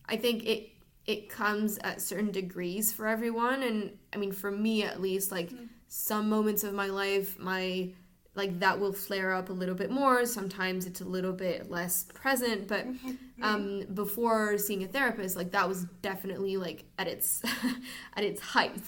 I 0.08 0.18
think 0.18 0.46
it 0.46 0.70
it 1.06 1.30
comes 1.30 1.78
at 1.80 2.02
certain 2.02 2.32
degrees 2.32 2.92
for 2.92 3.08
everyone. 3.08 3.64
And 3.64 3.98
I 4.14 4.18
mean, 4.18 4.34
for 4.34 4.52
me 4.52 4.84
at 4.84 5.02
least, 5.02 5.32
like 5.32 5.50
mm-hmm. 5.50 5.66
some 5.88 6.30
moments 6.30 6.64
of 6.64 6.74
my 6.74 6.88
life, 6.88 7.40
my 7.40 7.90
like 8.38 8.60
that 8.60 8.80
will 8.80 8.94
flare 8.94 9.34
up 9.34 9.50
a 9.50 9.54
little 9.54 9.74
bit 9.74 9.90
more. 9.90 10.26
Sometimes 10.26 10.86
it's 10.86 11.02
a 11.02 11.06
little 11.06 11.34
bit 11.34 11.72
less 11.72 12.04
present, 12.04 12.68
but 12.68 12.88
mm-hmm. 12.88 13.44
um, 13.44 13.84
before 13.94 14.58
seeing 14.60 14.84
a 14.84 14.88
therapist, 14.88 15.36
like 15.36 15.52
that 15.52 15.68
was 15.68 15.86
definitely 16.02 16.56
like 16.56 16.86
at 17.00 17.08
its 17.08 17.42
at 18.16 18.24
its 18.24 18.40
height, 18.40 18.84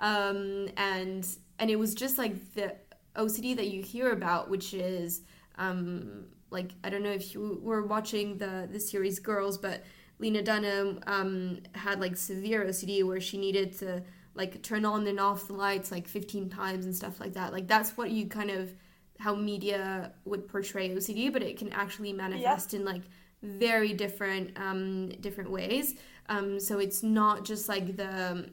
um, 0.00 0.68
and 0.76 1.26
and 1.58 1.70
it 1.70 1.76
was 1.76 1.94
just 1.94 2.18
like 2.18 2.54
the 2.54 2.74
OCD 3.16 3.56
that 3.56 3.68
you 3.68 3.82
hear 3.82 4.12
about, 4.12 4.50
which 4.50 4.74
is 4.74 5.22
um, 5.56 6.26
like 6.50 6.72
I 6.82 6.90
don't 6.90 7.02
know 7.02 7.12
if 7.12 7.34
you 7.34 7.60
were 7.62 7.86
watching 7.86 8.38
the 8.38 8.68
the 8.70 8.80
series 8.80 9.18
Girls, 9.18 9.58
but 9.58 9.84
Lena 10.18 10.42
Dunham 10.42 11.00
um, 11.06 11.58
had 11.74 12.00
like 12.00 12.16
severe 12.16 12.64
OCD 12.64 13.04
where 13.04 13.20
she 13.20 13.38
needed 13.38 13.76
to 13.78 14.02
like 14.34 14.62
turn 14.62 14.84
on 14.84 15.06
and 15.06 15.20
off 15.20 15.46
the 15.46 15.52
lights 15.52 15.92
like 15.92 16.08
15 16.08 16.50
times 16.50 16.86
and 16.86 16.94
stuff 16.94 17.20
like 17.20 17.34
that. 17.34 17.52
Like 17.52 17.68
that's 17.68 17.96
what 17.96 18.10
you 18.10 18.26
kind 18.26 18.50
of 18.50 18.72
how 19.18 19.34
media 19.34 20.12
would 20.24 20.48
portray 20.48 20.90
OCD, 20.90 21.32
but 21.32 21.42
it 21.42 21.56
can 21.56 21.72
actually 21.72 22.12
manifest 22.12 22.72
yeah. 22.72 22.80
in 22.80 22.84
like 22.84 23.02
very 23.42 23.92
different 23.92 24.58
um, 24.58 25.10
different 25.20 25.50
ways. 25.50 25.94
Um, 26.28 26.58
so 26.58 26.78
it's 26.78 27.02
not 27.02 27.44
just 27.44 27.68
like 27.68 27.96
the 27.96 28.50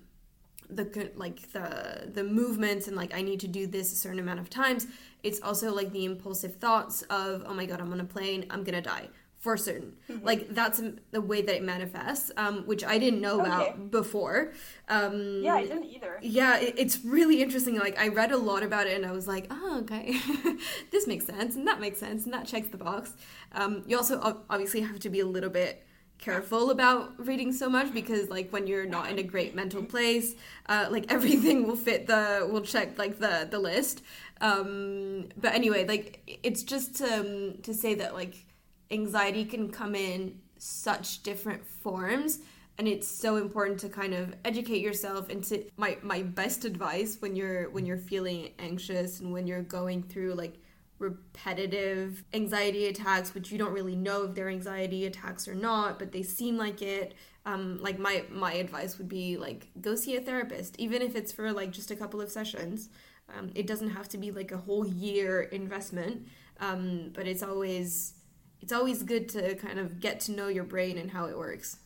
the 0.72 1.12
like 1.16 1.51
the 1.51 2.10
the 2.13 2.24
movements 2.24 2.88
and 2.88 2.96
like 2.96 3.13
I 3.13 3.22
need 3.22 3.40
to 3.42 3.48
do 3.48 3.68
this 3.68 3.92
a 3.92 3.96
certain 3.96 4.20
amount 4.20 4.40
of 4.40 4.50
times. 4.50 4.88
It's 5.24 5.42
also 5.42 5.74
like 5.74 5.92
the 5.92 6.06
impulsive 6.06 6.56
thoughts 6.56 7.04
of 7.04 7.44
oh 7.48 7.54
my 7.54 7.66
god 7.66 7.82
I'm 7.82 7.92
on 7.92 8.00
a 8.00 8.06
plane 8.06 8.46
I'm 8.50 8.63
gonna 8.63 8.82
die 8.82 9.10
for 9.42 9.58
certain. 9.58 9.94
Mm-hmm. 10.08 10.25
Like 10.25 10.50
that's 10.54 10.80
the 11.10 11.20
way 11.20 11.42
that 11.42 11.56
it 11.56 11.63
manifests, 11.63 12.32
um, 12.38 12.63
which 12.68 12.84
I 12.84 13.00
didn't 13.00 13.22
know 13.22 13.42
okay. 13.42 13.50
about 13.50 13.92
before. 13.92 14.54
Um, 14.88 15.42
yeah, 15.42 15.56
I 15.56 15.63
didn't 15.63 15.86
either. 15.86 16.20
Yeah, 16.22 16.60
it, 16.60 16.75
it's 16.78 17.04
really 17.04 17.42
interesting. 17.42 17.78
Like 17.78 18.00
I 18.00 18.10
read 18.10 18.32
a 18.32 18.38
lot 18.38 18.62
about 18.62 18.86
it, 18.86 18.96
and 18.96 19.06
I 19.06 19.12
was 19.12 19.28
like, 19.28 19.48
oh, 19.50 19.80
okay, 19.82 20.16
this 20.92 21.08
makes 21.08 21.25
sense, 21.25 21.56
and 21.56 21.68
that 21.68 21.82
makes 21.82 21.98
sense, 21.98 22.25
and 22.25 22.34
that 22.36 22.46
checks 22.46 22.68
the 22.68 22.78
box. 22.78 23.16
Um, 23.54 23.84
you 23.88 23.98
also 23.98 24.44
obviously 24.48 24.82
have 24.82 25.00
to 25.00 25.10
be 25.10 25.22
a 25.22 25.25
little 25.25 25.50
bit 25.50 25.84
careful 26.22 26.70
about 26.70 27.13
reading 27.18 27.51
so 27.51 27.68
much 27.70 27.92
because 27.94 28.30
like 28.30 28.51
when 28.51 28.68
you're 28.68 28.86
not 28.86 29.10
in 29.10 29.20
a 29.20 29.24
great 29.24 29.56
mental 29.56 29.84
place 29.84 30.36
uh, 30.68 30.88
like 30.90 31.12
everything 31.12 31.68
will 31.68 31.75
fit 31.75 32.08
the 32.08 32.48
will 32.50 32.62
check 32.62 32.98
like 32.98 33.20
the 33.20 33.48
the 33.50 33.60
list. 33.60 34.01
Um 34.40 35.30
but 35.36 35.54
anyway 35.54 35.86
like 35.86 36.40
it's 36.44 36.63
just 36.63 36.96
to 36.96 37.20
um, 37.20 37.58
to 37.63 37.74
say 37.74 37.96
that 37.96 38.13
like 38.13 38.46
anxiety 38.92 39.46
can 39.46 39.70
come 39.70 39.96
in 39.96 40.40
such 40.58 41.24
different 41.24 41.66
forms 41.66 42.40
and 42.78 42.88
it's 42.88 43.08
so 43.08 43.36
important 43.38 43.80
to 43.80 43.90
kind 43.90 44.13
of 44.13 44.36
educate 44.46 44.82
yourself 44.82 45.30
into 45.30 45.66
my 45.78 45.98
my 46.01 46.22
best 46.22 46.66
advice 46.66 47.18
when 47.20 47.36
you're 47.36 47.70
when 47.72 47.86
you're 47.86 47.98
feeling 47.98 48.50
anxious 48.60 49.20
and 49.20 49.32
when 49.34 49.48
you're 49.48 49.63
going 49.63 50.04
through 50.04 50.34
like 50.34 50.61
repetitive 51.01 52.24
anxiety 52.34 52.88
attacks 52.88 53.34
which 53.34 53.51
you 53.51 53.58
don't 53.58 53.74
really 53.74 53.96
know 53.96 54.24
if 54.24 54.36
they're 54.36 54.50
anxiety 54.50 55.05
attacks 55.05 55.48
or 55.48 55.55
not 55.55 56.00
but 56.00 56.12
they 56.12 56.24
seem 56.24 56.58
like 56.58 56.81
it 56.81 57.13
um, 57.46 57.81
like 57.81 57.98
my 57.98 58.24
my 58.29 58.53
advice 58.53 58.98
would 58.98 59.10
be 59.10 59.36
like 59.36 59.67
go 59.81 59.96
see 59.96 60.15
a 60.15 60.22
therapist 60.22 60.75
even 60.77 61.01
if 61.01 61.15
it's 61.15 61.31
for 61.31 61.51
like 61.51 61.72
just 61.72 61.91
a 61.91 61.96
couple 61.96 62.22
of 62.22 62.29
sessions 62.29 62.89
um, 63.36 63.50
it 63.55 63.65
doesn't 63.65 63.89
have 63.89 64.08
to 64.10 64.17
be 64.17 64.31
like 64.31 64.51
a 64.51 64.58
whole 64.58 64.86
year 64.86 65.41
investment 65.41 66.27
um, 66.60 67.10
but 67.13 67.27
it's 67.27 67.41
always 67.41 68.13
it's 68.62 68.72
always 68.72 69.03
good 69.03 69.27
to 69.29 69.55
kind 69.55 69.79
of 69.79 70.00
get 70.00 70.20
to 70.22 70.31
know 70.31 70.48
your 70.48 70.63
brain 70.63 70.98
and 70.98 71.12
how 71.12 71.25
it 71.25 71.38
works. 71.38 71.77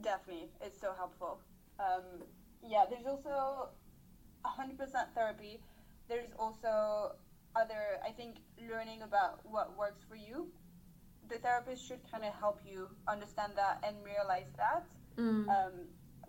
Definitely, 0.00 0.48
it's 0.60 0.80
so 0.80 0.92
helpful. 0.96 1.40
Um, 1.78 2.22
yeah, 2.66 2.84
there's 2.88 3.06
also 3.06 3.68
100% 4.46 4.78
therapy. 5.14 5.60
There's 6.08 6.28
also 6.38 7.16
other, 7.56 8.00
I 8.06 8.10
think, 8.10 8.36
learning 8.70 9.02
about 9.02 9.40
what 9.44 9.76
works 9.76 10.02
for 10.08 10.16
you. 10.16 10.48
The 11.28 11.38
therapist 11.38 11.86
should 11.86 12.00
kind 12.10 12.24
of 12.24 12.34
help 12.34 12.60
you 12.64 12.88
understand 13.08 13.52
that 13.56 13.84
and 13.86 13.96
realize 14.04 14.50
that. 14.56 14.84
Mm. 15.16 15.48
Um, 15.48 15.72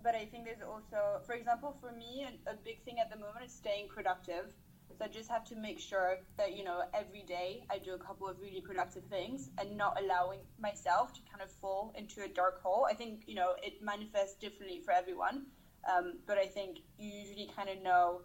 but 0.04 0.16
I 0.16 0.26
think 0.26 0.46
there's 0.46 0.62
also, 0.62 1.22
for 1.26 1.34
example, 1.34 1.76
for 1.80 1.92
me, 1.92 2.28
a 2.48 2.56
big 2.56 2.84
thing 2.84 2.98
at 3.00 3.10
the 3.10 3.18
moment 3.18 3.46
is 3.46 3.54
staying 3.54 3.88
productive. 3.88 4.54
So 4.98 5.06
I 5.06 5.08
just 5.08 5.30
have 5.30 5.46
to 5.46 5.56
make 5.56 5.80
sure 5.80 6.18
that, 6.38 6.56
you 6.56 6.64
know, 6.64 6.82
every 6.94 7.24
day 7.24 7.64
I 7.70 7.78
do 7.78 7.94
a 7.94 7.98
couple 7.98 8.28
of 8.28 8.40
really 8.40 8.62
productive 8.62 9.04
things 9.06 9.50
and 9.58 9.78
not 9.78 10.00
allowing 10.02 10.40
myself 10.60 11.14
to 11.14 11.22
kind 11.32 11.42
of 11.42 11.52
fall 11.52 11.94
into 11.96 12.24
a 12.24 12.28
dark 12.28 12.62
hole. 12.62 12.88
I 12.90 12.94
think, 12.94 13.24
you 13.26 13.36
know, 13.36 13.54
it 13.64 13.82
manifests 13.82 14.36
differently 14.36 14.82
for 14.84 14.92
everyone. 14.92 15.46
Um, 15.90 16.20
but 16.28 16.38
I 16.38 16.46
think 16.46 16.80
you 17.00 17.10
usually 17.10 17.50
kind 17.56 17.70
of 17.70 17.82
know 17.82 18.22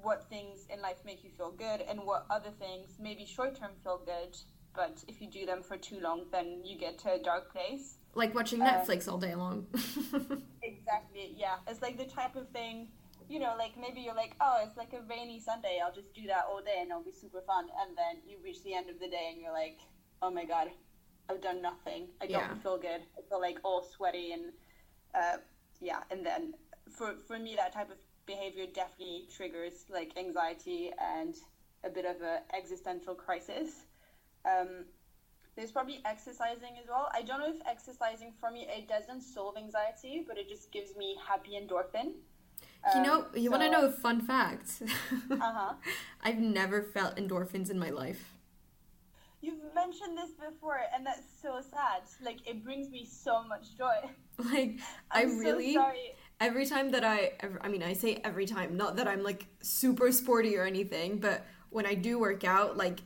what 0.00 0.28
things 0.28 0.66
in 0.72 0.80
life 0.80 0.98
make 1.04 1.22
you 1.22 1.30
feel 1.30 1.50
good 1.50 1.82
and 1.82 2.00
what 2.00 2.26
other 2.30 2.50
things 2.58 2.96
maybe 3.00 3.24
short 3.24 3.58
term 3.58 3.72
feel 3.82 4.00
good. 4.04 4.36
But 4.74 5.04
if 5.06 5.20
you 5.20 5.28
do 5.30 5.44
them 5.44 5.62
for 5.62 5.76
too 5.76 6.00
long, 6.00 6.24
then 6.32 6.62
you 6.64 6.78
get 6.78 6.98
to 7.00 7.12
a 7.12 7.18
dark 7.18 7.52
place. 7.52 7.98
Like 8.14 8.34
watching 8.34 8.62
uh, 8.62 8.66
Netflix 8.66 9.06
all 9.10 9.18
day 9.18 9.34
long. 9.34 9.66
exactly, 10.62 11.34
yeah. 11.36 11.56
It's 11.68 11.82
like 11.82 11.98
the 11.98 12.06
type 12.06 12.36
of 12.36 12.48
thing 12.50 12.88
you 13.32 13.38
know, 13.38 13.54
like 13.56 13.72
maybe 13.80 14.02
you're 14.02 14.14
like, 14.14 14.34
oh, 14.42 14.58
it's 14.62 14.76
like 14.76 14.92
a 14.92 15.00
rainy 15.08 15.40
Sunday. 15.40 15.80
I'll 15.82 15.94
just 15.94 16.12
do 16.14 16.26
that 16.26 16.44
all 16.50 16.60
day 16.60 16.76
and 16.80 16.90
it'll 16.90 17.02
be 17.02 17.12
super 17.12 17.40
fun. 17.40 17.66
And 17.80 17.96
then 17.96 18.22
you 18.26 18.36
reach 18.44 18.62
the 18.62 18.74
end 18.74 18.90
of 18.90 19.00
the 19.00 19.08
day 19.08 19.30
and 19.32 19.40
you're 19.40 19.52
like, 19.52 19.80
oh 20.20 20.30
my 20.30 20.44
god, 20.44 20.68
I've 21.30 21.40
done 21.40 21.62
nothing. 21.62 22.08
I 22.20 22.26
don't 22.26 22.40
yeah. 22.40 22.54
feel 22.62 22.76
good. 22.76 23.00
I 23.16 23.22
feel 23.28 23.40
like 23.40 23.58
all 23.64 23.82
sweaty 23.82 24.32
and 24.32 24.52
uh, 25.14 25.38
yeah. 25.80 26.00
And 26.10 26.26
then 26.26 26.52
for 26.90 27.14
for 27.26 27.38
me, 27.38 27.56
that 27.56 27.72
type 27.72 27.90
of 27.90 27.96
behavior 28.32 28.66
definitely 28.72 29.26
triggers 29.36 29.84
like 29.90 30.10
anxiety 30.16 30.90
and 30.98 31.34
a 31.84 31.90
bit 31.90 32.04
of 32.04 32.16
a 32.22 32.40
existential 32.56 33.14
crisis. 33.14 33.70
Um, 34.44 34.84
there's 35.56 35.70
probably 35.70 36.00
exercising 36.04 36.74
as 36.80 36.88
well. 36.88 37.08
I 37.12 37.22
don't 37.22 37.40
know 37.40 37.50
if 37.50 37.60
exercising 37.66 38.32
for 38.40 38.50
me 38.50 38.66
it 38.68 38.88
doesn't 38.88 39.22
solve 39.22 39.56
anxiety, 39.56 40.24
but 40.26 40.38
it 40.38 40.48
just 40.48 40.72
gives 40.72 40.96
me 40.96 41.16
happy 41.28 41.52
endorphin. 41.60 42.12
You 42.96 43.02
know, 43.02 43.18
um, 43.20 43.26
you 43.34 43.44
so, 43.44 43.50
want 43.52 43.62
to 43.62 43.70
know 43.70 43.86
a 43.86 43.92
fun 43.92 44.20
fact? 44.20 44.82
uh-huh. 45.30 45.74
I've 46.24 46.38
never 46.38 46.82
felt 46.82 47.16
endorphins 47.16 47.70
in 47.70 47.78
my 47.78 47.90
life. 47.90 48.32
You've 49.40 49.74
mentioned 49.74 50.16
this 50.18 50.30
before, 50.30 50.80
and 50.94 51.06
that's 51.06 51.26
so 51.40 51.60
sad. 51.60 52.02
Like, 52.24 52.38
it 52.46 52.64
brings 52.64 52.90
me 52.90 53.04
so 53.04 53.44
much 53.44 53.76
joy. 53.76 53.98
Like, 54.38 54.78
i'm 55.10 55.38
really. 55.38 55.74
So 55.74 55.92
every 56.42 56.66
time 56.66 56.90
that 56.90 57.04
I, 57.04 57.32
I 57.60 57.68
mean, 57.68 57.82
I 57.82 57.92
say 57.92 58.20
every 58.24 58.46
time, 58.46 58.76
not 58.76 58.96
that 58.96 59.08
I'm 59.08 59.22
like 59.22 59.46
super 59.60 60.10
sporty 60.12 60.56
or 60.56 60.64
anything, 60.64 61.18
but 61.18 61.46
when 61.70 61.86
I 61.86 61.94
do 61.94 62.18
work 62.18 62.44
out, 62.44 62.76
like, 62.76 63.00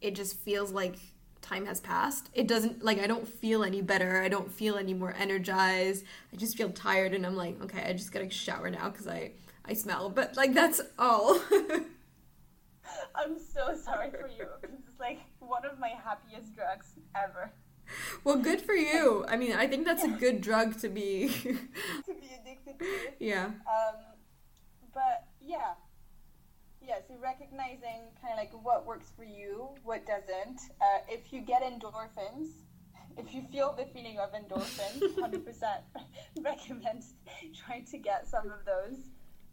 it 0.00 0.14
just 0.14 0.38
feels 0.38 0.72
like 0.72 0.96
time 1.42 1.66
has 1.66 1.80
passed. 1.80 2.30
It 2.32 2.46
doesn't 2.46 2.84
like 2.84 2.98
I 2.98 3.06
don't 3.06 3.26
feel 3.26 3.64
any 3.64 3.82
better. 3.82 4.22
I 4.22 4.28
don't 4.28 4.50
feel 4.50 4.76
any 4.76 4.94
more 4.94 5.14
energized. 5.18 6.04
I 6.32 6.36
just 6.36 6.56
feel 6.56 6.70
tired 6.70 7.12
and 7.12 7.26
I'm 7.26 7.36
like, 7.36 7.60
okay, 7.64 7.82
I 7.84 7.92
just 7.92 8.12
got 8.12 8.20
to 8.20 8.30
shower 8.30 8.70
now 8.70 8.88
cuz 8.90 9.06
I 9.08 9.32
I 9.64 9.74
smell, 9.74 10.10
but 10.10 10.36
like 10.36 10.54
that's 10.54 10.80
all. 10.98 11.40
I'm 13.14 13.38
so 13.38 13.74
sorry 13.74 14.10
for 14.10 14.28
you. 14.28 14.46
It's 14.62 14.98
like 14.98 15.20
one 15.38 15.64
of 15.64 15.78
my 15.78 15.90
happiest 16.04 16.54
drugs 16.54 16.94
ever. 17.14 17.52
Well, 18.24 18.36
good 18.36 18.60
for 18.60 18.74
you. 18.74 19.24
I 19.28 19.36
mean, 19.36 19.52
I 19.52 19.66
think 19.66 19.86
that's 19.86 20.04
a 20.04 20.08
good 20.08 20.40
drug 20.40 20.78
to 20.80 20.88
be. 20.88 21.28
to 21.42 22.14
be 22.14 22.30
addicted 22.40 22.78
to. 22.78 22.86
Yeah. 23.18 23.46
Um, 23.46 23.96
but 24.92 25.26
yeah, 25.40 25.74
yeah. 26.86 26.96
So 27.06 27.14
recognizing 27.22 28.12
kind 28.20 28.32
of 28.32 28.38
like 28.38 28.52
what 28.62 28.86
works 28.86 29.10
for 29.16 29.24
you, 29.24 29.68
what 29.84 30.06
doesn't. 30.06 30.60
Uh, 30.80 31.00
if 31.08 31.32
you 31.32 31.40
get 31.40 31.62
endorphins, 31.62 32.48
if 33.16 33.34
you 33.34 33.42
feel 33.50 33.74
the 33.76 33.86
feeling 33.86 34.18
of 34.18 34.32
endorphins, 34.32 35.18
hundred 35.20 35.44
percent 35.44 35.82
recommend 36.40 37.04
trying 37.54 37.84
to 37.86 37.98
get 37.98 38.26
some 38.28 38.50
of 38.50 38.64
those. 38.64 38.98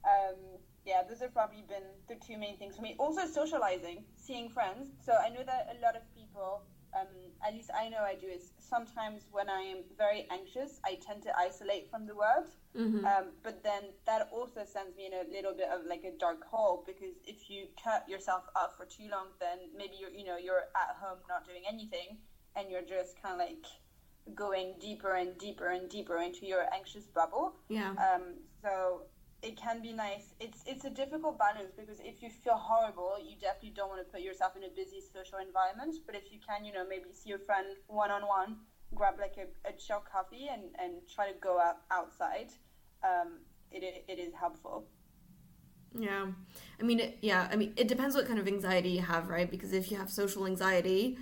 Um, 0.03 0.59
yeah, 0.85 1.01
those 1.07 1.19
have 1.19 1.33
probably 1.33 1.63
been 1.67 1.83
the 2.07 2.15
two 2.15 2.37
main 2.37 2.57
things 2.57 2.77
for 2.77 2.81
me. 2.81 2.95
Also, 2.97 3.25
socializing, 3.27 4.05
seeing 4.15 4.49
friends. 4.49 4.87
So 5.05 5.13
I 5.13 5.29
know 5.29 5.43
that 5.45 5.75
a 5.77 5.81
lot 5.83 5.97
of 5.97 6.01
people, 6.15 6.61
um, 6.93 7.07
at 7.45 7.53
least 7.53 7.69
I 7.75 7.89
know 7.89 7.99
I 7.99 8.15
do, 8.15 8.27
is 8.27 8.51
sometimes 8.59 9.23
when 9.31 9.49
I 9.49 9.61
am 9.61 9.83
very 9.97 10.27
anxious, 10.31 10.79
I 10.85 10.97
tend 11.05 11.23
to 11.23 11.37
isolate 11.37 11.89
from 11.89 12.05
the 12.07 12.15
world. 12.15 12.47
Mm-hmm. 12.75 13.05
Um, 13.05 13.25
but 13.43 13.63
then 13.63 13.83
that 14.05 14.29
also 14.31 14.61
sends 14.65 14.95
me 14.95 15.07
in 15.07 15.13
a 15.13 15.29
little 15.31 15.53
bit 15.53 15.69
of 15.69 15.85
like 15.87 16.03
a 16.03 16.17
dark 16.17 16.43
hole 16.45 16.83
because 16.85 17.15
if 17.25 17.49
you 17.49 17.67
cut 17.81 18.07
yourself 18.07 18.43
off 18.55 18.77
for 18.77 18.85
too 18.85 19.09
long, 19.09 19.27
then 19.39 19.57
maybe 19.75 19.95
you're, 19.99 20.11
you 20.11 20.25
know, 20.25 20.37
you're 20.37 20.69
at 20.75 20.95
home 20.99 21.17
not 21.27 21.45
doing 21.45 21.63
anything, 21.67 22.17
and 22.55 22.69
you're 22.69 22.81
just 22.81 23.21
kind 23.21 23.39
of 23.39 23.47
like 23.47 23.65
going 24.35 24.75
deeper 24.79 25.15
and 25.15 25.37
deeper 25.37 25.69
and 25.69 25.89
deeper 25.89 26.17
into 26.17 26.45
your 26.45 26.65
anxious 26.73 27.05
bubble. 27.05 27.55
Yeah. 27.69 27.91
Um, 27.91 28.35
so 28.61 29.03
it 29.43 29.55
can 29.55 29.81
be 29.81 29.93
nice. 29.93 30.33
It's 30.39 30.63
it's 30.65 30.85
a 30.85 30.89
difficult 30.89 31.37
balance 31.37 31.71
because 31.77 31.99
if 31.99 32.21
you 32.21 32.29
feel 32.29 32.55
horrible, 32.55 33.17
you 33.23 33.35
definitely 33.39 33.73
want 33.97 34.07
to 34.07 34.11
put 34.11 34.21
yourself 34.21 34.55
in 34.55 34.63
a 34.63 34.69
busy 34.69 35.01
social 35.01 35.39
environment. 35.39 35.95
But 36.05 36.15
if 36.15 36.31
you 36.31 36.39
can, 36.45 36.65
you 36.65 36.73
know, 36.73 36.85
maybe 36.87 37.05
see 37.11 37.29
your 37.29 37.39
friend 37.39 37.67
one 37.87 38.11
on 38.11 38.27
one, 38.27 38.57
grab 38.95 39.15
like 39.19 39.35
a, 39.37 39.69
a 39.69 39.73
chill 39.73 40.03
coffee 40.11 40.47
and, 40.51 40.63
and 40.79 41.01
try 41.13 41.31
to 41.31 41.37
go 41.39 41.59
out 41.59 41.77
outside. 41.91 42.49
Um, 43.03 43.39
it, 43.71 44.05
it 44.07 44.19
is 44.19 44.33
helpful. 44.33 44.85
Yeah. 45.97 46.27
I 46.79 46.83
mean, 46.83 46.99
it, 46.99 47.17
yeah, 47.21 47.47
I 47.51 47.55
mean, 47.55 47.73
it 47.75 47.87
depends 47.87 48.15
what 48.15 48.27
kind 48.27 48.39
of 48.39 48.47
anxiety 48.47 48.89
you 48.89 49.01
have, 49.01 49.29
right? 49.29 49.49
Because 49.49 49.73
if 49.73 49.91
you 49.91 49.97
have 49.97 50.09
social 50.09 50.45
anxiety, 50.45 51.17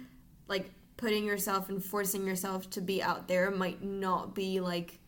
like 0.47 0.69
putting 0.97 1.25
yourself 1.25 1.69
and 1.69 1.83
forcing 1.83 2.25
yourself 2.25 2.69
to 2.71 2.81
be 2.81 3.01
out 3.01 3.27
there 3.27 3.51
might 3.51 3.83
not 3.83 4.35
be 4.35 4.59
like 4.59 4.99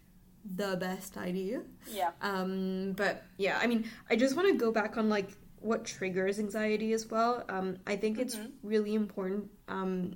the 0.56 0.78
best 0.78 1.18
idea. 1.18 1.62
Yeah. 1.92 2.12
Um, 2.22 2.94
but 2.96 3.26
yeah, 3.38 3.60
I 3.62 3.68
mean, 3.68 3.90
I 4.10 4.16
just 4.16 4.36
want 4.36 4.48
to 4.48 4.58
go 4.58 4.72
back 4.72 4.98
on 4.98 5.10
like 5.10 5.32
what 5.60 5.86
triggers 5.86 6.40
anxiety 6.40 6.94
as 6.94 7.08
well. 7.08 7.44
Um, 7.50 7.78
I 7.86 7.96
think 7.96 8.20
it's 8.20 8.38
really 8.64 8.94
important 8.94 9.50
um, 9.68 10.16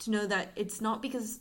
to 0.00 0.10
know 0.10 0.26
that 0.26 0.52
it's 0.56 0.80
not 0.80 1.02
because 1.02 1.40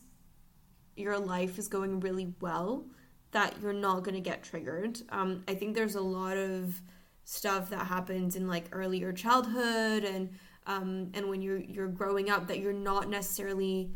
your 0.96 1.20
life 1.20 1.60
is 1.60 1.68
going 1.68 2.00
really 2.00 2.34
well 2.40 2.86
that 3.32 3.54
you're 3.62 3.74
not 3.74 4.04
going 4.04 4.16
to 4.16 4.22
get 4.22 4.44
triggered. 4.44 5.02
Um, 5.10 5.44
I 5.46 5.56
think 5.56 5.76
there's 5.76 5.96
a 5.96 6.02
lot 6.02 6.38
of 6.38 6.82
stuff 7.26 7.70
that 7.70 7.86
happens 7.88 8.38
in 8.38 8.48
like 8.48 8.66
earlier 8.72 9.12
childhood 9.12 10.06
and 10.06 10.30
um, 10.68 11.12
and 11.14 11.28
when 11.28 11.42
you're 11.42 11.60
you're 11.60 11.90
growing 11.90 12.30
up 12.30 12.48
that 12.48 12.60
you're 12.60 12.72
not 12.72 13.10
necessarily 13.10 13.92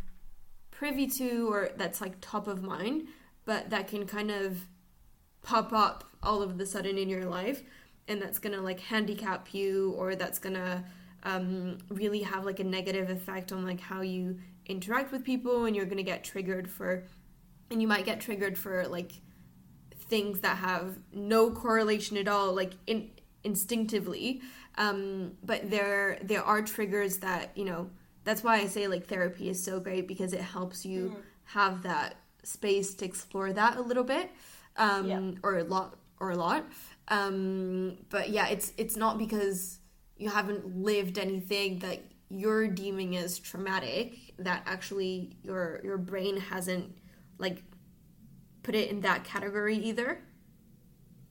privy 0.72 1.08
to 1.08 1.52
or 1.52 1.70
that's 1.78 2.02
like 2.02 2.16
top 2.20 2.48
of 2.48 2.62
mind, 2.62 3.08
but 3.46 3.70
that 3.70 3.88
can 3.88 4.06
kind 4.06 4.30
of 4.30 4.68
pop 5.42 5.72
up 5.72 6.04
all 6.22 6.42
of 6.42 6.58
the 6.58 6.66
sudden 6.66 6.98
in 6.98 7.08
your 7.08 7.26
life 7.26 7.64
and 8.10 8.22
that's 8.22 8.40
gonna 8.40 8.62
like 8.62 8.80
handicap 8.80 9.54
you 9.54 9.94
or 9.98 10.16
that's 10.16 10.40
gonna 10.40 10.84
um, 11.24 11.78
really 11.90 12.22
have 12.22 12.46
like 12.46 12.60
a 12.60 12.64
negative 12.64 13.10
effect 13.10 13.52
on 13.52 13.66
like 13.66 13.80
how 13.80 14.02
you 14.02 14.38
interact 14.66 15.12
with 15.12 15.24
people 15.24 15.66
and 15.66 15.76
you're 15.76 15.86
gonna 15.86 16.04
get 16.04 16.24
triggered 16.24 16.70
for 16.70 17.04
and 17.72 17.82
you 17.82 17.88
might 17.88 18.06
get 18.06 18.20
triggered 18.20 18.58
for 18.58 18.86
like 18.88 19.14
things 20.10 20.40
that 20.42 20.58
have 20.58 20.98
no 21.14 21.52
correlation 21.52 22.18
at 22.18 22.28
all 22.28 22.54
like 22.54 22.74
in 22.88 23.12
instinctively. 23.44 24.42
Um, 24.78 25.34
but 25.44 25.70
there 25.70 26.18
there 26.24 26.44
are 26.44 26.62
triggers 26.62 27.18
that 27.18 27.52
you 27.56 27.66
know 27.66 27.90
that's 28.24 28.44
why 28.44 28.58
i 28.58 28.66
say 28.68 28.88
like 28.88 29.08
therapy 29.08 29.50
is 29.50 29.62
so 29.64 29.80
great 29.80 30.08
because 30.08 30.34
it 30.34 30.42
helps 30.42 30.86
you 30.86 31.16
have 31.46 31.84
that 31.84 32.16
space 32.44 32.94
to 32.96 33.06
explore 33.06 33.52
that 33.54 33.78
a 33.78 33.82
little 33.82 34.04
bit 34.04 34.30
um, 34.78 35.08
Yeah. 35.08 35.32
or 35.44 35.58
a 35.58 35.64
lot 35.64 35.96
or 36.20 36.32
a 36.32 36.36
lot 36.36 36.66
um, 37.10 37.98
but 38.10 38.30
yeah 38.30 38.48
it's 38.48 38.74
it's 38.78 38.96
not 38.96 39.18
because 39.18 39.80
you 40.18 40.30
haven't 40.30 40.76
lived 40.78 41.18
anything 41.18 41.80
that 41.80 42.02
you're 42.30 42.68
deeming 42.68 43.16
as 43.18 43.40
traumatic 43.40 44.34
that 44.38 44.64
actually 44.66 45.36
your 45.44 45.82
your 45.84 45.98
brain 45.98 46.38
hasn't 46.38 46.96
like 47.38 47.64
put 48.64 48.76
it 48.76 48.90
in 48.90 49.02
that 49.02 49.24
category 49.24 49.78
either 49.78 50.22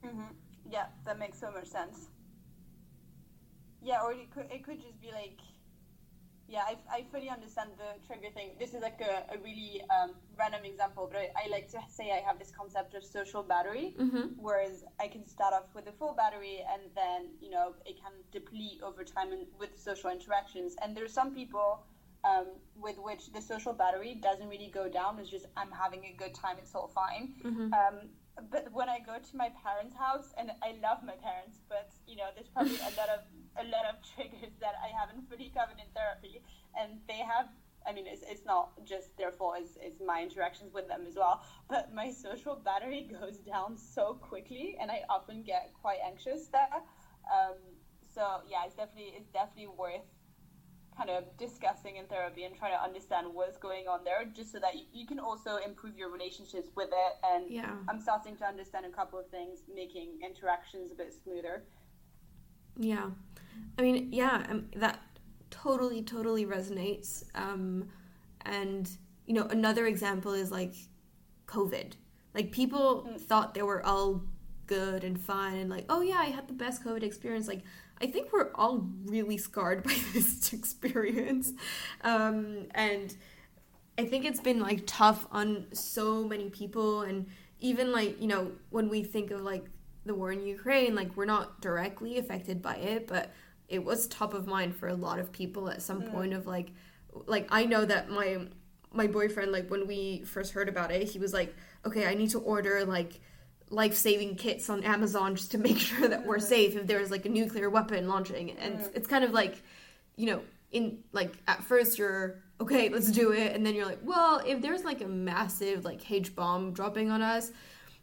hmm 0.03 0.23
Yeah, 0.69 0.87
that 1.05 1.17
makes 1.19 1.39
so 1.39 1.51
much 1.51 1.67
sense. 1.67 2.09
Yeah, 3.81 4.01
or 4.03 4.13
it 4.13 4.31
could 4.31 4.47
it 4.51 4.63
could 4.63 4.81
just 4.81 4.99
be 5.01 5.11
like, 5.11 5.39
yeah, 6.49 6.63
I, 6.65 6.77
I 6.91 7.05
fully 7.11 7.29
understand 7.29 7.69
the 7.77 8.05
trigger 8.07 8.33
thing. 8.33 8.51
This 8.59 8.73
is 8.73 8.81
like 8.81 8.99
a, 9.01 9.33
a 9.33 9.37
really 9.43 9.81
um, 9.91 10.15
random 10.37 10.65
example, 10.65 11.07
but 11.11 11.19
I, 11.19 11.45
I 11.45 11.49
like 11.49 11.69
to 11.69 11.79
say 11.87 12.11
I 12.11 12.27
have 12.27 12.39
this 12.39 12.51
concept 12.51 12.95
of 12.95 13.03
social 13.03 13.43
battery, 13.43 13.93
mm-hmm. 13.99 14.33
whereas 14.37 14.83
I 14.99 15.07
can 15.07 15.27
start 15.27 15.53
off 15.53 15.67
with 15.75 15.87
a 15.87 15.91
full 15.91 16.13
battery 16.13 16.65
and 16.73 16.81
then 16.95 17.29
you 17.39 17.51
know 17.51 17.75
it 17.85 18.01
can 18.01 18.13
deplete 18.31 18.81
over 18.83 19.03
time 19.03 19.31
in, 19.31 19.45
with 19.59 19.69
social 19.77 20.09
interactions. 20.09 20.75
And 20.81 20.97
there's 20.97 21.13
some 21.13 21.35
people 21.35 21.83
um, 22.23 22.47
with 22.75 22.97
which 22.97 23.31
the 23.31 23.41
social 23.41 23.73
battery 23.73 24.19
doesn't 24.21 24.49
really 24.49 24.71
go 24.73 24.89
down. 24.89 25.19
It's 25.19 25.29
just 25.29 25.45
I'm 25.55 25.71
having 25.71 26.05
a 26.05 26.15
good 26.17 26.33
time. 26.33 26.57
It's 26.57 26.73
all 26.73 26.87
fine. 26.87 27.33
Mm-hmm. 27.43 27.73
Um, 27.73 28.09
but 28.51 28.71
when 28.71 28.89
I 28.89 28.99
go 28.99 29.17
to 29.17 29.37
my 29.37 29.49
parents' 29.63 29.95
house, 29.95 30.33
and 30.37 30.51
I 30.63 30.75
love 30.81 31.03
my 31.03 31.15
parents, 31.15 31.59
but 31.67 31.89
you 32.07 32.15
know, 32.15 32.29
there's 32.35 32.47
probably 32.49 32.77
a 32.77 32.93
lot 32.97 33.09
of 33.09 33.21
a 33.57 33.65
lot 33.65 33.85
of 33.89 33.95
triggers 34.15 34.53
that 34.59 34.75
I 34.83 34.89
haven't 34.93 35.29
fully 35.29 35.51
covered 35.53 35.79
in 35.79 35.89
therapy, 35.93 36.41
and 36.79 36.99
they 37.07 37.19
have. 37.19 37.47
I 37.87 37.93
mean, 37.93 38.07
it's, 38.07 38.23
it's 38.27 38.45
not 38.45 38.71
just 38.85 39.15
their 39.17 39.31
fault; 39.31 39.55
it's, 39.59 39.77
it's 39.81 40.01
my 40.05 40.21
interactions 40.21 40.73
with 40.73 40.87
them 40.87 41.05
as 41.07 41.15
well. 41.15 41.41
But 41.69 41.93
my 41.93 42.11
social 42.11 42.55
battery 42.55 43.09
goes 43.19 43.37
down 43.37 43.77
so 43.77 44.15
quickly, 44.21 44.77
and 44.79 44.91
I 44.91 45.03
often 45.09 45.43
get 45.43 45.71
quite 45.81 45.99
anxious 46.05 46.47
there. 46.47 46.83
Um, 47.31 47.57
so 48.13 48.41
yeah, 48.49 48.65
it's 48.65 48.75
definitely 48.75 49.13
it's 49.15 49.29
definitely 49.29 49.67
worth 49.77 50.07
kind 50.99 51.09
of 51.17 51.23
discussing 51.45 51.93
in 51.99 52.05
therapy 52.13 52.43
and 52.47 52.53
trying 52.61 52.73
to 52.77 52.81
understand 52.89 53.25
what's 53.37 53.57
going 53.67 53.85
on 53.93 53.99
there 54.03 54.21
just 54.39 54.51
so 54.51 54.59
that 54.65 54.73
you, 54.77 54.83
you 54.99 55.05
can 55.11 55.19
also 55.27 55.51
improve 55.69 55.95
your 56.01 56.11
relationships 56.17 56.69
with 56.75 56.89
it 57.05 57.13
and 57.31 57.43
Yeah. 57.59 57.75
i'm 57.89 58.01
starting 58.07 58.35
to 58.41 58.45
understand 58.53 58.83
a 58.85 58.93
couple 58.99 59.17
of 59.23 59.27
things 59.37 59.55
making 59.81 60.07
interactions 60.29 60.91
a 60.91 60.95
bit 61.01 61.11
smoother 61.23 61.55
Yeah. 62.77 63.07
I 63.77 63.81
mean, 63.81 64.09
yeah, 64.13 64.45
um, 64.49 64.65
that 64.75 64.99
totally, 65.49 66.01
totally 66.01 66.45
resonates. 66.45 67.23
Um, 67.35 67.89
and, 68.45 68.89
you 69.25 69.33
know, 69.33 69.45
another 69.47 69.85
example 69.93 70.33
is 70.33 70.49
like 70.51 70.73
COVID. 71.47 71.93
Like, 72.33 72.51
people 72.51 73.09
thought 73.27 73.53
they 73.53 73.63
were 73.63 73.85
all 73.85 74.23
good 74.67 75.03
and 75.03 75.19
fine 75.19 75.57
and 75.57 75.69
like, 75.69 75.85
oh, 75.89 76.01
yeah, 76.01 76.19
I 76.19 76.25
had 76.37 76.47
the 76.47 76.53
best 76.53 76.83
COVID 76.85 77.03
experience. 77.03 77.47
Like, 77.47 77.63
I 78.01 78.07
think 78.07 78.31
we're 78.31 78.51
all 78.55 78.87
really 79.05 79.37
scarred 79.37 79.83
by 79.89 79.95
this 80.13 80.53
experience. 80.53 81.53
Um, 82.01 82.67
and 82.71 83.15
I 83.97 84.05
think 84.05 84.25
it's 84.25 84.39
been 84.39 84.59
like 84.59 84.83
tough 84.85 85.27
on 85.31 85.65
so 85.73 86.23
many 86.23 86.49
people. 86.49 87.01
And 87.01 87.27
even 87.59 87.91
like, 87.91 88.21
you 88.21 88.27
know, 88.27 88.51
when 88.69 88.89
we 88.89 89.03
think 89.03 89.31
of 89.31 89.41
like 89.41 89.65
the 90.05 90.15
war 90.15 90.31
in 90.31 90.45
Ukraine, 90.45 90.95
like 90.95 91.15
we're 91.15 91.25
not 91.25 91.61
directly 91.61 92.17
affected 92.17 92.61
by 92.61 92.75
it, 92.75 93.07
but 93.07 93.33
it 93.67 93.83
was 93.83 94.07
top 94.07 94.33
of 94.33 94.47
mind 94.47 94.75
for 94.75 94.87
a 94.87 94.95
lot 94.95 95.19
of 95.19 95.31
people 95.31 95.69
at 95.69 95.81
some 95.81 96.01
point 96.01 96.33
of 96.33 96.47
like 96.47 96.71
like 97.25 97.47
I 97.49 97.65
know 97.65 97.85
that 97.85 98.09
my 98.09 98.47
my 98.91 99.07
boyfriend 99.07 99.51
like 99.51 99.69
when 99.69 99.85
we 99.87 100.23
first 100.23 100.53
heard 100.53 100.69
about 100.69 100.91
it, 100.91 101.07
he 101.07 101.19
was 101.19 101.33
like, 101.33 101.55
"Okay, 101.85 102.07
I 102.07 102.15
need 102.15 102.31
to 102.31 102.39
order 102.39 102.83
like 102.85 103.19
life-saving 103.69 104.35
kits 104.35 104.69
on 104.69 104.83
Amazon 104.83 105.35
just 105.35 105.51
to 105.51 105.57
make 105.67 105.77
sure 105.77 106.07
that 106.07 106.25
we're 106.25 106.39
safe 106.39 106.75
if 106.75 106.87
there's 106.87 107.11
like 107.11 107.25
a 107.25 107.29
nuclear 107.29 107.69
weapon 107.69 108.07
launching." 108.07 108.51
And 108.51 108.79
it's 108.93 109.07
kind 109.07 109.23
of 109.23 109.31
like, 109.31 109.61
you 110.15 110.25
know, 110.27 110.41
in 110.71 110.99
like 111.11 111.33
at 111.47 111.63
first 111.63 111.97
you're 111.97 112.39
okay, 112.61 112.89
let's 112.89 113.09
do 113.11 113.31
it, 113.31 113.55
and 113.55 113.65
then 113.65 113.73
you're 113.73 113.85
like, 113.85 113.99
well, 114.03 114.41
if 114.45 114.61
there's 114.61 114.83
like 114.83 115.01
a 115.01 115.07
massive 115.07 115.85
like 115.85 116.09
H 116.11 116.35
bomb 116.35 116.73
dropping 116.73 117.09
on 117.09 117.21
us, 117.21 117.51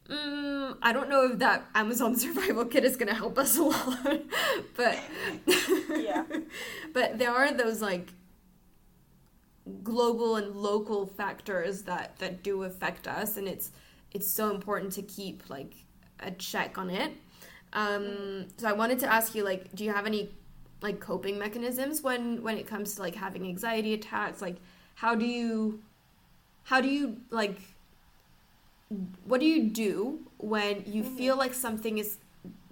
mm, 0.08 0.76
I 0.82 0.92
don't 0.94 1.08
know 1.10 1.30
if 1.30 1.38
that 1.40 1.66
Amazon 1.74 2.16
survival 2.24 2.64
kit 2.64 2.84
is 2.84 2.96
gonna 2.96 3.14
help 3.14 3.38
us 3.38 3.56
a 3.58 3.62
lot, 3.62 4.22
but 4.76 4.98
Yeah. 5.94 6.24
but 6.94 7.18
there 7.18 7.30
are 7.32 7.52
those 7.52 7.82
like 7.82 8.08
global 9.82 10.36
and 10.36 10.54
local 10.54 11.06
factors 11.06 11.82
that 11.82 12.18
that 12.18 12.42
do 12.42 12.62
affect 12.62 13.06
us, 13.06 13.36
and 13.36 13.46
it's 13.48 13.70
it's 14.16 14.30
so 14.30 14.50
important 14.50 14.92
to 14.94 15.02
keep 15.02 15.48
like 15.50 15.74
a 16.20 16.30
check 16.30 16.78
on 16.78 16.88
it. 16.88 17.12
Um, 17.74 18.46
so 18.56 18.66
I 18.66 18.72
wanted 18.72 18.98
to 19.00 19.12
ask 19.12 19.34
you, 19.34 19.44
like, 19.44 19.74
do 19.74 19.84
you 19.84 19.92
have 19.92 20.06
any 20.06 20.30
like 20.80 21.00
coping 21.00 21.38
mechanisms 21.38 22.02
when 22.02 22.42
when 22.42 22.56
it 22.56 22.66
comes 22.66 22.94
to 22.94 23.02
like 23.02 23.14
having 23.14 23.44
anxiety 23.46 23.92
attacks? 23.92 24.40
Like, 24.40 24.56
how 24.94 25.14
do 25.14 25.26
you 25.26 25.82
how 26.64 26.80
do 26.80 26.88
you 26.88 27.18
like 27.30 27.58
what 29.24 29.40
do 29.40 29.46
you 29.46 29.68
do 29.68 30.20
when 30.38 30.84
you 30.86 31.02
mm-hmm. 31.02 31.16
feel 31.16 31.36
like 31.36 31.52
something 31.52 31.98
is 31.98 32.16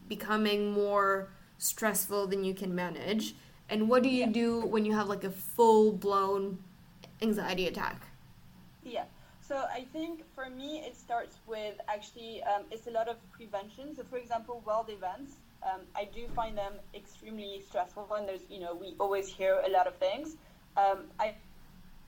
becoming 0.09 0.73
more 0.73 1.29
stressful 1.59 2.27
than 2.29 2.43
you 2.43 2.55
can 2.55 2.75
manage? 2.75 3.35
And 3.69 3.89
what 3.89 4.03
do 4.03 4.09
you 4.09 4.27
yeah. 4.27 4.41
do 4.41 4.61
when 4.61 4.85
you 4.87 4.95
have 4.95 5.09
like 5.09 5.25
a 5.25 5.31
full 5.31 5.93
blown 5.93 6.59
anxiety 7.21 7.67
attack? 7.67 8.01
Yeah. 8.83 9.05
So 9.47 9.57
I 9.57 9.85
think 9.93 10.25
for 10.35 10.49
me 10.49 10.79
it 10.87 10.97
starts 10.97 11.37
with 11.47 11.75
actually 11.89 12.43
um, 12.45 12.63
it's 12.71 12.87
a 12.87 12.91
lot 12.91 13.09
of 13.09 13.17
prevention. 13.33 13.95
So 13.95 14.03
for 14.09 14.17
example, 14.17 14.63
world 14.65 14.89
events, 14.89 15.33
um, 15.63 15.81
I 15.95 16.05
do 16.05 16.27
find 16.35 16.57
them 16.57 16.75
extremely 16.95 17.63
stressful. 17.69 18.09
And 18.17 18.27
there's 18.27 18.41
you 18.49 18.61
know 18.61 18.75
we 18.75 18.95
always 18.99 19.29
hear 19.29 19.63
a 19.67 19.71
lot 19.71 19.87
of 19.87 19.97
things. 19.97 20.37
Um, 20.77 21.05
I 21.21 21.35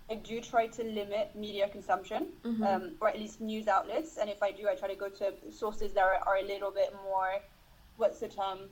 I 0.09 0.15
do 0.15 0.41
try 0.41 0.69
to 0.69 0.83
limit 0.85 1.35
media 1.35 1.69
consumption, 1.69 2.29
mm-hmm. 2.45 2.63
um, 2.63 2.93
or 3.01 3.09
at 3.09 3.19
least 3.19 3.41
news 3.41 3.67
outlets. 3.67 4.19
And 4.19 4.31
if 4.31 4.43
I 4.43 4.53
do, 4.53 4.69
I 4.69 4.77
try 4.77 4.89
to 4.89 4.95
go 4.95 5.09
to 5.09 5.35
sources 5.51 5.93
that 5.95 6.05
are, 6.05 6.21
are 6.27 6.37
a 6.37 6.47
little 6.47 6.71
bit 6.71 6.95
more, 7.05 7.41
what's 7.97 8.21
the 8.21 8.29
term, 8.29 8.71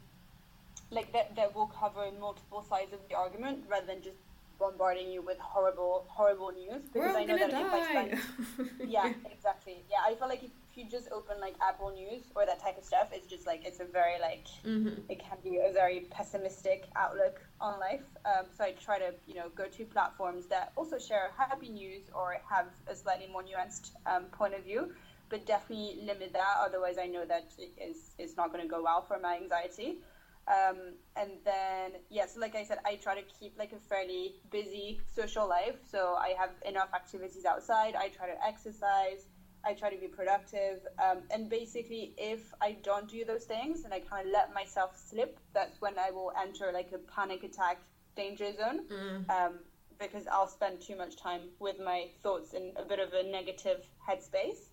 like 0.92 1.12
that, 1.12 1.34
that 1.34 1.52
will 1.52 1.66
cover 1.66 2.08
multiple 2.20 2.62
sides 2.62 2.92
of 2.92 3.00
the 3.08 3.16
argument 3.16 3.64
rather 3.68 3.86
than 3.86 4.00
just 4.00 4.16
bombarding 4.58 5.10
you 5.10 5.22
with 5.22 5.38
horrible, 5.38 6.06
horrible 6.08 6.52
news. 6.52 6.82
Because 6.92 7.16
I 7.16 7.24
know 7.24 7.38
that 7.38 7.50
die. 7.50 7.60
if 7.60 7.72
I 7.72 7.90
spend, 7.90 8.70
yeah, 8.90 9.12
exactly. 9.30 9.84
Yeah, 9.90 9.98
I 10.06 10.14
feel 10.14 10.28
like 10.28 10.42
if 10.42 10.50
you 10.74 10.84
just 10.88 11.08
open 11.12 11.40
like 11.40 11.54
Apple 11.66 11.92
News 11.92 12.22
or 12.34 12.46
that 12.46 12.60
type 12.60 12.78
of 12.78 12.84
stuff, 12.84 13.08
it's 13.12 13.26
just 13.26 13.46
like 13.46 13.64
it's 13.64 13.80
a 13.80 13.84
very 13.84 14.20
like 14.20 14.46
mm-hmm. 14.64 15.00
it 15.08 15.18
can 15.20 15.38
be 15.42 15.58
a 15.58 15.72
very 15.72 16.06
pessimistic 16.10 16.88
outlook 16.96 17.40
on 17.60 17.78
life. 17.80 18.04
Um, 18.24 18.46
so 18.56 18.64
I 18.64 18.72
try 18.72 18.98
to 18.98 19.14
you 19.26 19.34
know 19.34 19.48
go 19.54 19.66
to 19.66 19.84
platforms 19.84 20.46
that 20.46 20.72
also 20.76 20.98
share 20.98 21.30
happy 21.36 21.68
news 21.68 22.02
or 22.14 22.36
have 22.48 22.66
a 22.86 22.94
slightly 22.94 23.28
more 23.30 23.42
nuanced 23.42 23.90
um, 24.06 24.24
point 24.24 24.54
of 24.54 24.64
view, 24.64 24.92
but 25.28 25.46
definitely 25.46 26.00
limit 26.02 26.32
that. 26.32 26.56
Otherwise, 26.60 26.96
I 27.00 27.06
know 27.06 27.24
that 27.24 27.52
it 27.58 27.72
is 27.80 28.12
it's 28.18 28.36
not 28.36 28.52
going 28.52 28.62
to 28.62 28.68
go 28.68 28.82
well 28.82 29.02
for 29.02 29.18
my 29.18 29.36
anxiety. 29.36 29.98
Um, 30.46 30.94
and 31.16 31.30
then, 31.44 31.92
yeah, 32.10 32.26
so 32.26 32.40
like 32.40 32.54
I 32.54 32.64
said, 32.64 32.78
I 32.84 32.96
try 32.96 33.14
to 33.14 33.26
keep 33.38 33.58
like 33.58 33.72
a 33.72 33.78
fairly 33.78 34.36
busy 34.50 35.00
social 35.14 35.48
life. 35.48 35.76
So 35.90 36.16
I 36.18 36.34
have 36.38 36.50
enough 36.66 36.88
activities 36.94 37.44
outside. 37.44 37.94
I 37.94 38.08
try 38.08 38.26
to 38.26 38.46
exercise. 38.46 39.26
I 39.64 39.72
try 39.72 39.90
to 39.90 39.98
be 39.98 40.08
productive. 40.08 40.80
Um, 41.02 41.22
and 41.30 41.48
basically, 41.48 42.14
if 42.18 42.52
I 42.60 42.76
don't 42.82 43.08
do 43.08 43.24
those 43.24 43.44
things 43.44 43.84
and 43.84 43.94
I 43.94 44.00
kind 44.00 44.26
of 44.26 44.32
let 44.32 44.52
myself 44.52 44.96
slip, 44.96 45.38
that's 45.54 45.80
when 45.80 45.98
I 45.98 46.10
will 46.10 46.32
enter 46.40 46.70
like 46.72 46.90
a 46.92 46.98
panic 46.98 47.42
attack 47.44 47.78
danger 48.14 48.52
zone. 48.52 48.86
Mm. 48.92 49.30
Um, 49.30 49.58
because 49.98 50.26
I'll 50.26 50.48
spend 50.48 50.80
too 50.80 50.96
much 50.96 51.16
time 51.16 51.42
with 51.60 51.76
my 51.78 52.08
thoughts 52.22 52.52
in 52.52 52.72
a 52.76 52.84
bit 52.84 52.98
of 52.98 53.12
a 53.12 53.22
negative 53.22 53.86
headspace. 54.06 54.70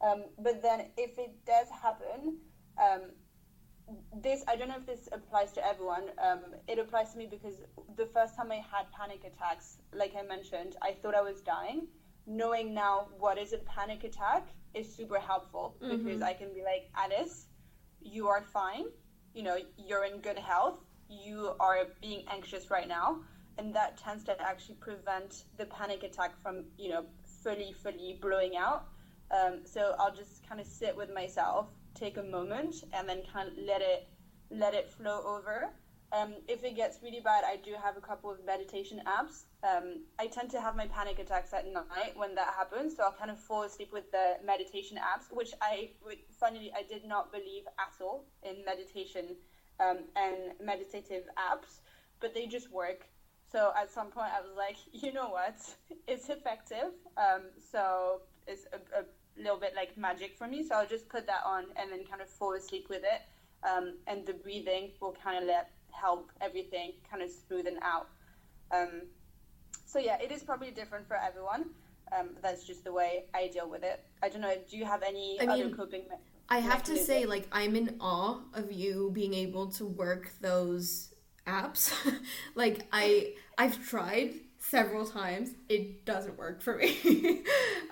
Um, 0.00 0.24
but 0.38 0.62
then, 0.62 0.86
if 0.96 1.18
it 1.18 1.44
does 1.44 1.66
happen, 1.82 2.38
um, 2.80 3.10
this 4.22 4.42
I 4.48 4.56
don't 4.56 4.68
know 4.68 4.76
if 4.76 4.86
this 4.86 5.08
applies 5.12 5.52
to 5.52 5.66
everyone. 5.66 6.04
Um, 6.22 6.40
it 6.68 6.78
applies 6.78 7.12
to 7.12 7.18
me 7.18 7.26
because 7.30 7.54
the 7.96 8.06
first 8.06 8.36
time 8.36 8.50
I 8.50 8.56
had 8.56 8.90
panic 8.92 9.24
attacks, 9.24 9.78
like 9.92 10.14
I 10.18 10.22
mentioned, 10.22 10.76
I 10.82 10.92
thought 10.92 11.14
I 11.14 11.22
was 11.22 11.40
dying. 11.40 11.86
Knowing 12.26 12.74
now 12.74 13.08
what 13.18 13.38
is 13.38 13.52
a 13.52 13.58
panic 13.58 14.04
attack 14.04 14.48
is 14.74 14.94
super 14.94 15.18
helpful 15.18 15.76
mm-hmm. 15.82 16.04
because 16.04 16.22
I 16.22 16.34
can 16.34 16.52
be 16.54 16.62
like, 16.62 16.90
Alice, 16.94 17.46
you 18.00 18.28
are 18.28 18.42
fine. 18.42 18.84
You 19.34 19.42
know, 19.42 19.56
you're 19.76 20.04
in 20.04 20.20
good 20.20 20.38
health. 20.38 20.78
You 21.08 21.52
are 21.58 21.86
being 22.00 22.24
anxious 22.30 22.70
right 22.70 22.86
now, 22.86 23.20
and 23.58 23.74
that 23.74 23.96
tends 23.96 24.24
to 24.24 24.40
actually 24.40 24.76
prevent 24.76 25.44
the 25.56 25.66
panic 25.66 26.04
attack 26.04 26.40
from 26.40 26.64
you 26.78 26.90
know 26.90 27.04
fully, 27.42 27.74
fully 27.82 28.18
blowing 28.20 28.56
out. 28.56 28.86
Um, 29.32 29.60
so 29.64 29.94
I'll 29.98 30.14
just 30.14 30.46
kind 30.48 30.60
of 30.60 30.66
sit 30.66 30.96
with 30.96 31.12
myself 31.12 31.68
take 32.00 32.16
a 32.16 32.22
moment 32.22 32.76
and 32.92 33.08
then 33.08 33.22
kind 33.32 33.48
of 33.48 33.54
let 33.58 33.82
it 33.82 34.08
let 34.50 34.74
it 34.74 34.90
flow 34.90 35.22
over. 35.24 35.70
Um, 36.12 36.34
if 36.48 36.64
it 36.64 36.74
gets 36.74 36.98
really 37.04 37.20
bad, 37.20 37.44
I 37.44 37.56
do 37.56 37.72
have 37.80 37.96
a 37.96 38.00
couple 38.00 38.32
of 38.32 38.44
meditation 38.44 39.00
apps. 39.06 39.44
Um, 39.62 40.02
I 40.18 40.26
tend 40.26 40.50
to 40.50 40.60
have 40.60 40.74
my 40.74 40.88
panic 40.88 41.20
attacks 41.20 41.52
at 41.54 41.72
night 41.72 42.16
when 42.16 42.34
that 42.34 42.52
happens, 42.58 42.96
so 42.96 43.04
I'll 43.04 43.12
kind 43.12 43.30
of 43.30 43.38
fall 43.38 43.62
asleep 43.62 43.92
with 43.92 44.10
the 44.10 44.38
meditation 44.44 44.96
apps, 44.96 45.30
which 45.30 45.52
I, 45.62 45.90
funnily, 46.40 46.72
I 46.76 46.82
did 46.82 47.04
not 47.04 47.30
believe 47.30 47.62
at 47.78 48.02
all 48.04 48.24
in 48.42 48.64
meditation 48.64 49.36
um, 49.78 49.98
and 50.16 50.58
meditative 50.60 51.24
apps, 51.38 51.78
but 52.20 52.34
they 52.34 52.46
just 52.46 52.72
work. 52.72 53.06
So 53.52 53.72
at 53.80 53.90
some 53.92 54.08
point, 54.08 54.30
I 54.36 54.40
was 54.40 54.56
like, 54.56 54.76
you 54.92 55.12
know 55.12 55.28
what, 55.28 55.58
it's 56.08 56.28
effective. 56.28 56.90
Um, 57.16 57.42
so 57.70 58.22
it's 58.48 58.66
a, 58.72 59.00
a 59.00 59.04
little 59.42 59.58
bit 59.58 59.74
like 59.74 59.96
magic 59.96 60.36
for 60.36 60.46
me. 60.46 60.62
So 60.66 60.74
I'll 60.76 60.86
just 60.86 61.08
put 61.08 61.26
that 61.26 61.42
on 61.44 61.64
and 61.76 61.90
then 61.90 62.04
kind 62.04 62.22
of 62.22 62.28
fall 62.28 62.54
asleep 62.54 62.86
with 62.88 63.02
it. 63.02 63.22
Um, 63.68 63.94
and 64.06 64.24
the 64.26 64.32
breathing 64.32 64.92
will 65.00 65.16
kind 65.22 65.38
of 65.38 65.44
let 65.44 65.70
help 65.92 66.30
everything 66.40 66.92
kind 67.10 67.22
of 67.22 67.30
smoothen 67.30 67.76
out. 67.82 68.08
Um, 68.70 69.02
so 69.86 69.98
yeah, 69.98 70.18
it 70.22 70.30
is 70.30 70.42
probably 70.42 70.70
different 70.70 71.06
for 71.06 71.16
everyone. 71.16 71.70
Um, 72.16 72.30
that's 72.42 72.64
just 72.64 72.84
the 72.84 72.92
way 72.92 73.24
I 73.34 73.48
deal 73.48 73.68
with 73.68 73.82
it. 73.82 74.02
I 74.22 74.28
don't 74.28 74.40
know. 74.40 74.54
Do 74.68 74.76
you 74.76 74.84
have 74.84 75.02
any 75.02 75.38
I 75.40 75.44
other 75.44 75.64
mean, 75.66 75.74
coping? 75.74 76.02
Me- 76.02 76.16
I 76.48 76.58
have 76.58 76.82
to 76.84 76.96
say, 76.96 77.26
like, 77.26 77.46
I'm 77.52 77.76
in 77.76 77.96
awe 78.00 78.40
of 78.54 78.72
you 78.72 79.10
being 79.12 79.34
able 79.34 79.68
to 79.72 79.84
work 79.86 80.32
those 80.40 81.14
apps. 81.46 81.92
like, 82.56 82.86
I 82.92 83.34
I've 83.56 83.78
tried 83.86 84.34
several 84.60 85.06
times. 85.06 85.50
It 85.68 86.04
doesn't 86.04 86.38
work 86.38 86.62
for 86.62 86.76
me. 86.76 86.98
um, 87.04 87.10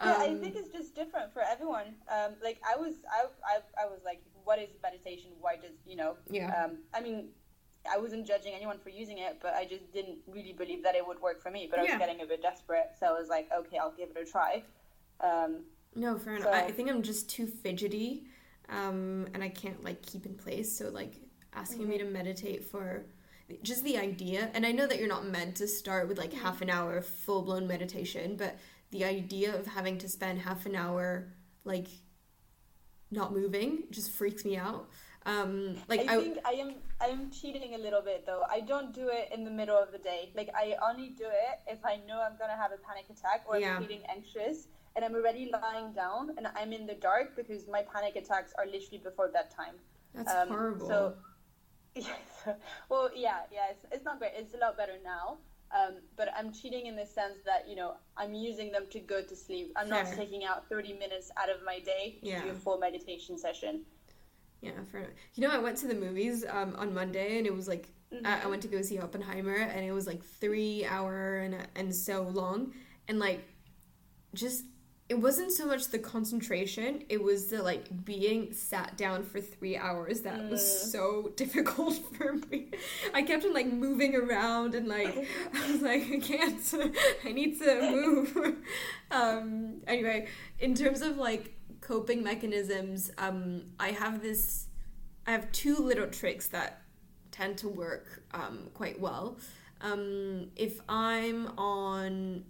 yeah, 0.04 0.16
I 0.20 0.36
think 0.40 0.54
it's 0.54 0.70
just 0.70 0.94
different 0.94 1.32
for 1.32 1.42
everyone. 1.42 1.96
Um, 2.08 2.34
like 2.42 2.60
I 2.64 2.78
was, 2.78 2.94
I, 3.12 3.24
I, 3.44 3.84
I 3.84 3.86
was 3.86 4.00
like, 4.04 4.22
what 4.44 4.58
is 4.60 4.68
meditation? 4.82 5.30
Why 5.40 5.56
does 5.56 5.72
you 5.86 5.96
know? 5.96 6.16
Yeah. 6.30 6.64
Um, 6.64 6.78
I 6.94 7.00
mean, 7.00 7.28
I 7.90 7.98
wasn't 7.98 8.26
judging 8.26 8.54
anyone 8.54 8.78
for 8.78 8.90
using 8.90 9.18
it, 9.18 9.38
but 9.42 9.54
I 9.54 9.64
just 9.64 9.92
didn't 9.92 10.18
really 10.26 10.52
believe 10.52 10.82
that 10.84 10.94
it 10.94 11.06
would 11.06 11.20
work 11.20 11.42
for 11.42 11.50
me. 11.50 11.66
But 11.68 11.80
I 11.80 11.82
was 11.82 11.90
yeah. 11.90 11.98
getting 11.98 12.20
a 12.20 12.26
bit 12.26 12.42
desperate, 12.42 12.90
so 13.00 13.06
I 13.06 13.18
was 13.18 13.28
like, 13.28 13.48
okay, 13.52 13.78
I'll 13.78 13.92
give 13.92 14.10
it 14.10 14.16
a 14.16 14.30
try. 14.30 14.62
Um, 15.20 15.64
no, 15.94 16.18
fair 16.18 16.36
enough. 16.36 16.52
I 16.52 16.70
think 16.70 16.90
I'm 16.90 17.02
just 17.02 17.28
too 17.28 17.46
fidgety, 17.46 18.24
um, 18.68 19.26
and 19.34 19.42
I 19.42 19.48
can't 19.48 19.82
like 19.82 20.02
keep 20.02 20.26
in 20.26 20.34
place. 20.34 20.76
So 20.76 20.90
like 20.90 21.14
asking 21.54 21.82
mm-hmm. 21.82 21.90
me 21.90 21.98
to 21.98 22.04
meditate 22.04 22.64
for 22.64 23.04
just 23.62 23.84
the 23.84 23.96
idea 23.96 24.50
and 24.54 24.66
i 24.66 24.72
know 24.72 24.86
that 24.86 24.98
you're 24.98 25.08
not 25.08 25.26
meant 25.26 25.56
to 25.56 25.66
start 25.66 26.08
with 26.08 26.18
like 26.18 26.32
half 26.32 26.60
an 26.60 26.70
hour 26.70 27.00
full 27.00 27.42
blown 27.42 27.66
meditation 27.66 28.36
but 28.36 28.56
the 28.90 29.04
idea 29.04 29.54
of 29.54 29.66
having 29.66 29.98
to 29.98 30.08
spend 30.08 30.38
half 30.38 30.66
an 30.66 30.74
hour 30.74 31.28
like 31.64 31.88
not 33.10 33.32
moving 33.32 33.84
just 33.90 34.10
freaks 34.12 34.44
me 34.44 34.56
out 34.56 34.88
um 35.26 35.76
like 35.88 36.00
I, 36.08 36.16
I 36.16 36.20
think 36.20 36.38
I 36.44 36.52
am 36.52 36.74
I 37.00 37.06
am 37.06 37.30
cheating 37.30 37.74
a 37.74 37.78
little 37.78 38.02
bit 38.02 38.26
though. 38.26 38.42
I 38.50 38.60
don't 38.60 38.92
do 38.92 39.08
it 39.08 39.30
in 39.32 39.44
the 39.44 39.50
middle 39.50 39.76
of 39.76 39.92
the 39.92 39.98
day. 39.98 40.32
Like 40.34 40.50
I 40.54 40.74
only 40.82 41.10
do 41.10 41.26
it 41.26 41.60
if 41.68 41.84
I 41.84 42.00
know 42.08 42.20
I'm 42.20 42.36
gonna 42.38 42.56
have 42.56 42.72
a 42.72 42.78
panic 42.78 43.04
attack 43.08 43.44
or 43.46 43.58
yeah. 43.58 43.76
I'm 43.76 43.82
feeling 43.82 44.02
anxious 44.08 44.66
and 44.96 45.04
I'm 45.04 45.14
already 45.14 45.50
lying 45.52 45.92
down 45.92 46.30
and 46.36 46.48
I'm 46.56 46.72
in 46.72 46.86
the 46.86 46.94
dark 46.94 47.36
because 47.36 47.68
my 47.68 47.82
panic 47.82 48.16
attacks 48.16 48.52
are 48.58 48.66
literally 48.66 48.98
before 48.98 49.28
bedtime. 49.28 49.74
That's 50.14 50.34
um, 50.34 50.48
horrible. 50.48 50.88
So 50.88 51.14
Yes. 51.98 52.18
Well, 52.88 53.10
yeah, 53.14 53.40
yeah. 53.52 53.66
It's, 53.70 53.84
it's 53.92 54.04
not 54.04 54.18
great. 54.18 54.32
It's 54.34 54.54
a 54.54 54.58
lot 54.58 54.76
better 54.76 54.94
now. 55.04 55.38
Um, 55.70 55.96
but 56.16 56.28
I'm 56.34 56.50
cheating 56.50 56.86
in 56.86 56.96
the 56.96 57.04
sense 57.04 57.38
that 57.44 57.68
you 57.68 57.76
know 57.76 57.94
I'm 58.16 58.32
using 58.32 58.72
them 58.72 58.84
to 58.90 59.00
go 59.00 59.20
to 59.20 59.36
sleep. 59.36 59.72
I'm 59.76 59.88
fair. 59.88 60.04
not 60.04 60.14
taking 60.14 60.44
out 60.44 60.66
30 60.68 60.94
minutes 60.94 61.30
out 61.36 61.50
of 61.50 61.56
my 61.62 61.78
day 61.80 62.16
to 62.22 62.26
yeah. 62.26 62.42
do 62.42 62.50
a 62.50 62.54
full 62.54 62.78
meditation 62.78 63.36
session. 63.36 63.84
Yeah, 64.62 64.70
fair 64.90 65.10
You 65.34 65.46
know, 65.46 65.54
I 65.54 65.58
went 65.58 65.76
to 65.78 65.86
the 65.86 65.94
movies 65.94 66.44
um, 66.48 66.74
on 66.76 66.94
Monday, 66.94 67.38
and 67.38 67.46
it 67.46 67.54
was 67.54 67.68
like 67.68 67.88
mm-hmm. 68.12 68.26
I, 68.26 68.44
I 68.44 68.46
went 68.46 68.62
to 68.62 68.68
go 68.68 68.80
see 68.80 68.98
Oppenheimer, 68.98 69.56
and 69.56 69.84
it 69.84 69.92
was 69.92 70.06
like 70.06 70.24
three 70.24 70.86
hour 70.86 71.36
and 71.36 71.56
and 71.76 71.94
so 71.94 72.22
long, 72.22 72.72
and 73.06 73.18
like 73.18 73.46
just 74.34 74.64
it 75.08 75.14
wasn't 75.14 75.50
so 75.50 75.64
much 75.64 75.88
the 75.88 75.98
concentration 75.98 77.02
it 77.08 77.22
was 77.22 77.46
the 77.46 77.62
like 77.62 78.04
being 78.04 78.52
sat 78.52 78.96
down 78.98 79.22
for 79.22 79.40
three 79.40 79.76
hours 79.76 80.20
that 80.20 80.38
mm. 80.38 80.50
was 80.50 80.92
so 80.92 81.32
difficult 81.36 81.94
for 82.16 82.34
me. 82.50 82.68
I 83.14 83.22
kept 83.22 83.44
on 83.44 83.54
like 83.54 83.72
moving 83.72 84.14
around 84.14 84.74
and 84.74 84.86
like 84.86 85.26
i 85.54 85.72
was 85.72 85.82
like 85.82 86.10
i 86.10 86.18
can't 86.18 86.74
i 87.24 87.32
need 87.32 87.58
to 87.58 87.90
move. 87.90 88.56
Um 89.10 89.80
anyway 89.86 90.28
in 90.58 90.74
terms 90.74 91.00
of 91.00 91.16
like 91.16 91.54
coping 91.80 92.22
mechanisms 92.22 93.10
um 93.18 93.62
i 93.80 93.92
have 93.92 94.20
this 94.20 94.66
i 95.26 95.30
have 95.30 95.50
two 95.52 95.76
little 95.76 96.08
tricks 96.08 96.48
that 96.48 96.82
tend 97.30 97.56
to 97.58 97.68
work 97.68 98.24
um 98.32 98.68
quite 98.74 99.00
well. 99.00 99.38
Um 99.80 100.50
if 100.56 100.80
i'm 100.88 101.46
on 101.56 102.44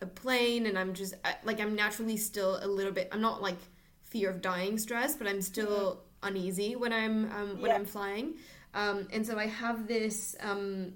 a 0.00 0.06
plane 0.06 0.66
and 0.66 0.78
I'm 0.78 0.92
just 0.94 1.14
like 1.44 1.60
I'm 1.60 1.74
naturally 1.74 2.16
still 2.16 2.58
a 2.62 2.66
little 2.66 2.92
bit 2.92 3.08
I'm 3.12 3.20
not 3.22 3.40
like 3.42 3.56
fear 4.02 4.30
of 4.30 4.40
dying 4.40 4.78
stress, 4.78 5.16
but 5.16 5.26
I'm 5.26 5.40
still 5.42 6.02
uneasy 6.22 6.76
when 6.76 6.92
I'm 6.92 7.30
um, 7.32 7.60
when 7.60 7.70
Yeah. 7.70 7.76
I'm 7.76 7.84
flying, 7.84 8.34
um, 8.74 9.08
and 9.12 9.26
so 9.26 9.38
I 9.38 9.46
have 9.46 9.86
this. 9.88 10.36
Um, 10.40 10.92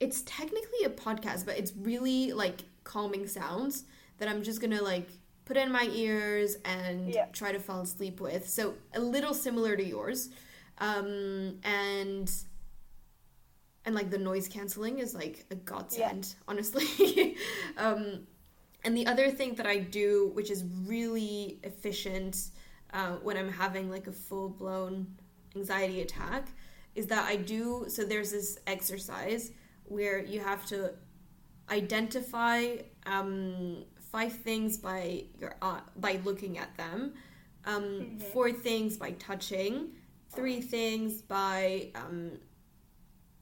it's 0.00 0.22
technically 0.22 0.84
a 0.84 0.90
podcast, 0.90 1.44
but 1.46 1.58
it's 1.58 1.72
really 1.76 2.32
like 2.32 2.62
calming 2.84 3.26
sounds 3.26 3.84
that 4.18 4.28
I'm 4.28 4.42
just 4.42 4.60
gonna 4.60 4.82
like 4.82 5.08
put 5.44 5.56
in 5.56 5.70
my 5.72 5.88
ears 5.92 6.56
and 6.64 7.12
Yeah. 7.12 7.26
try 7.32 7.52
to 7.52 7.58
fall 7.58 7.80
asleep 7.82 8.20
with. 8.20 8.48
So 8.48 8.74
a 8.94 9.00
little 9.00 9.34
similar 9.34 9.76
to 9.76 9.84
yours, 9.84 10.30
um, 10.78 11.58
and 11.64 12.30
and 13.84 13.94
like 13.94 14.10
the 14.10 14.18
noise 14.18 14.48
canceling 14.48 14.98
is 14.98 15.14
like 15.14 15.46
a 15.50 15.54
godsend, 15.54 16.34
honestly. 16.46 17.36
um, 17.76 18.26
and 18.84 18.96
the 18.96 19.06
other 19.06 19.30
thing 19.30 19.54
that 19.54 19.66
I 19.66 19.78
do, 19.78 20.30
which 20.34 20.50
is 20.50 20.64
really 20.86 21.58
efficient 21.62 22.50
uh, 22.92 23.12
when 23.22 23.36
I'm 23.36 23.52
having 23.52 23.90
like 23.90 24.06
a 24.06 24.12
full 24.12 24.48
blown 24.48 25.06
anxiety 25.56 26.00
attack, 26.02 26.48
is 26.94 27.06
that 27.06 27.24
I 27.24 27.36
do. 27.36 27.86
So 27.88 28.04
there's 28.04 28.32
this 28.32 28.58
exercise 28.66 29.52
where 29.84 30.18
you 30.18 30.40
have 30.40 30.66
to 30.66 30.92
identify 31.70 32.76
um, 33.06 33.84
five 34.12 34.32
things 34.32 34.76
by 34.76 35.24
your 35.38 35.56
uh, 35.62 35.80
by 35.96 36.20
looking 36.24 36.58
at 36.58 36.76
them, 36.76 37.14
um, 37.64 38.18
four 38.32 38.52
things 38.52 38.96
by 38.96 39.12
touching, 39.12 39.90
three 40.34 40.60
things 40.60 41.22
by 41.22 41.88
um, 41.94 42.32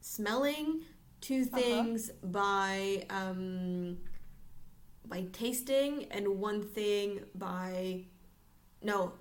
smelling, 0.01 0.83
2 1.21 1.45
things 1.45 2.11
by 2.23 3.05
um, 3.11 3.99
by 5.07 5.23
tasting, 5.33 6.07
and 6.11 6.29
one 6.41 6.63
thing 6.63 7.21
by 7.35 8.03
no. 8.83 9.13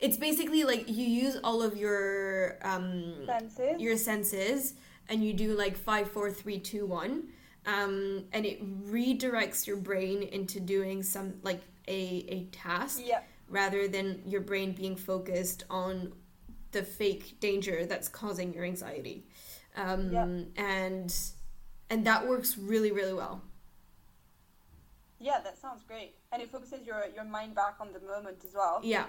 It's 0.00 0.16
basically 0.16 0.64
like 0.64 0.88
you 0.88 1.04
use 1.06 1.36
all 1.44 1.62
of 1.62 1.76
your 1.76 2.58
um, 2.62 3.24
Senses. 3.26 3.80
your 3.80 3.96
senses 3.96 4.74
and 5.08 5.24
you 5.24 5.32
do 5.32 5.54
like 5.54 5.76
five 5.76 6.10
four 6.10 6.30
three 6.30 6.58
two 6.58 6.86
one 6.86 7.28
um, 7.66 8.24
and 8.32 8.44
it 8.44 8.58
redirects 8.90 9.64
your 9.66 9.76
brain 9.76 10.22
into 10.24 10.58
doing 10.58 11.02
some 11.04 11.34
like 11.44 11.60
a, 11.86 12.24
a 12.28 12.44
task 12.50 13.00
Yeah. 13.04 13.20
rather 13.48 13.86
than 13.86 14.22
your 14.26 14.40
brain 14.40 14.72
being 14.72 14.96
focused 14.96 15.64
on 15.70 16.12
the 16.72 16.82
fake 16.82 17.38
danger 17.38 17.86
that's 17.86 18.08
causing 18.08 18.52
your 18.54 18.64
anxiety 18.64 19.24
um, 19.76 20.10
Yeah. 20.10 20.26
and 20.56 21.14
and 21.90 22.06
that 22.06 22.28
works 22.28 22.56
really 22.58 22.92
really 22.92 23.14
well 23.14 23.42
Yeah, 25.18 25.40
that 25.44 25.58
sounds 25.58 25.82
great. 25.84 26.14
And 26.32 26.42
it 26.42 26.50
focuses 26.50 26.86
your 26.86 27.04
your 27.14 27.24
mind 27.24 27.54
back 27.54 27.76
on 27.80 27.92
the 27.92 28.00
moment 28.00 28.44
as 28.44 28.54
well. 28.54 28.82
Yeah. 28.82 29.06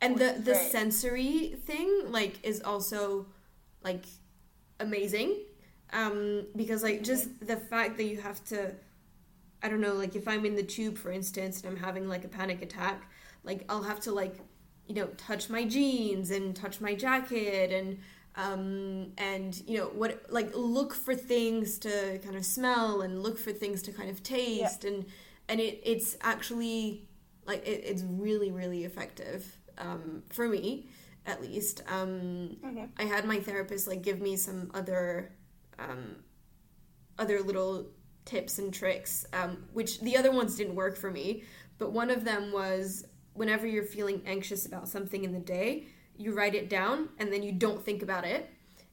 And 0.00 0.18
the 0.18 0.40
the 0.42 0.54
great. 0.54 0.70
sensory 0.72 1.56
thing 1.66 2.04
like 2.12 2.38
is 2.44 2.60
also 2.62 3.26
like 3.82 4.06
amazing. 4.80 5.36
Um 5.92 6.46
because 6.56 6.82
like 6.82 7.02
just 7.04 7.46
the 7.46 7.56
fact 7.56 7.96
that 7.98 8.04
you 8.04 8.20
have 8.20 8.44
to 8.46 8.74
I 9.62 9.68
don't 9.68 9.80
know, 9.80 9.94
like 9.94 10.16
if 10.16 10.28
I'm 10.28 10.44
in 10.46 10.56
the 10.56 10.62
tube 10.62 10.98
for 10.98 11.10
instance 11.12 11.62
and 11.62 11.70
I'm 11.70 11.76
having 11.82 12.08
like 12.08 12.24
a 12.24 12.28
panic 12.28 12.62
attack, 12.62 13.10
like 13.44 13.64
I'll 13.68 13.82
have 13.84 14.00
to 14.02 14.12
like 14.12 14.36
you 14.86 14.94
know 14.94 15.08
touch 15.16 15.50
my 15.50 15.64
jeans 15.64 16.30
and 16.30 16.54
touch 16.56 16.80
my 16.80 16.94
jacket 16.94 17.72
and 17.72 17.98
um 18.36 19.12
and 19.18 19.62
you 19.66 19.78
know 19.78 19.86
what 19.86 20.26
like 20.30 20.50
look 20.54 20.92
for 20.94 21.14
things 21.14 21.78
to 21.78 22.18
kind 22.18 22.36
of 22.36 22.44
smell 22.44 23.00
and 23.02 23.22
look 23.22 23.38
for 23.38 23.52
things 23.52 23.82
to 23.82 23.92
kind 23.92 24.10
of 24.10 24.22
taste. 24.22 24.84
And 24.84 25.06
and 25.48 25.60
it 25.60 25.80
it's 25.84 26.16
actually 26.20 27.08
like 27.46 27.66
it, 27.66 27.82
it's 27.84 28.02
really 28.02 28.50
really 28.50 28.84
effective 28.84 29.56
um, 29.78 30.22
for 30.30 30.48
me 30.48 30.88
at 31.26 31.40
least. 31.42 31.82
Um, 31.88 32.56
Mhm. 32.64 32.88
i 32.98 33.04
had 33.04 33.24
my 33.24 33.40
therapist 33.40 33.88
like 33.88 34.02
give 34.02 34.20
me 34.20 34.36
some 34.36 34.70
other 34.74 35.32
um, 35.78 36.16
other 37.18 37.40
little 37.42 37.86
tips 38.24 38.58
and 38.58 38.72
tricks 38.74 39.24
um, 39.32 39.64
which 39.72 40.00
the 40.00 40.16
other 40.16 40.32
ones 40.32 40.56
didn't 40.56 40.74
work 40.74 40.96
for 40.96 41.10
me. 41.10 41.42
But 41.78 41.92
one 41.92 42.10
of 42.10 42.24
them 42.24 42.52
was 42.52 43.04
whenever 43.34 43.66
you're 43.66 43.84
feeling 43.84 44.22
anxious 44.26 44.66
about 44.66 44.88
something 44.88 45.24
in 45.24 45.32
the 45.32 45.38
day 45.40 45.86
you 46.18 46.32
write 46.32 46.54
it 46.54 46.68
down 46.68 47.08
and 47.18 47.32
then 47.32 47.42
you 47.42 47.52
don't 47.52 47.84
think 47.84 48.02
about 48.02 48.24
it. 48.24 48.50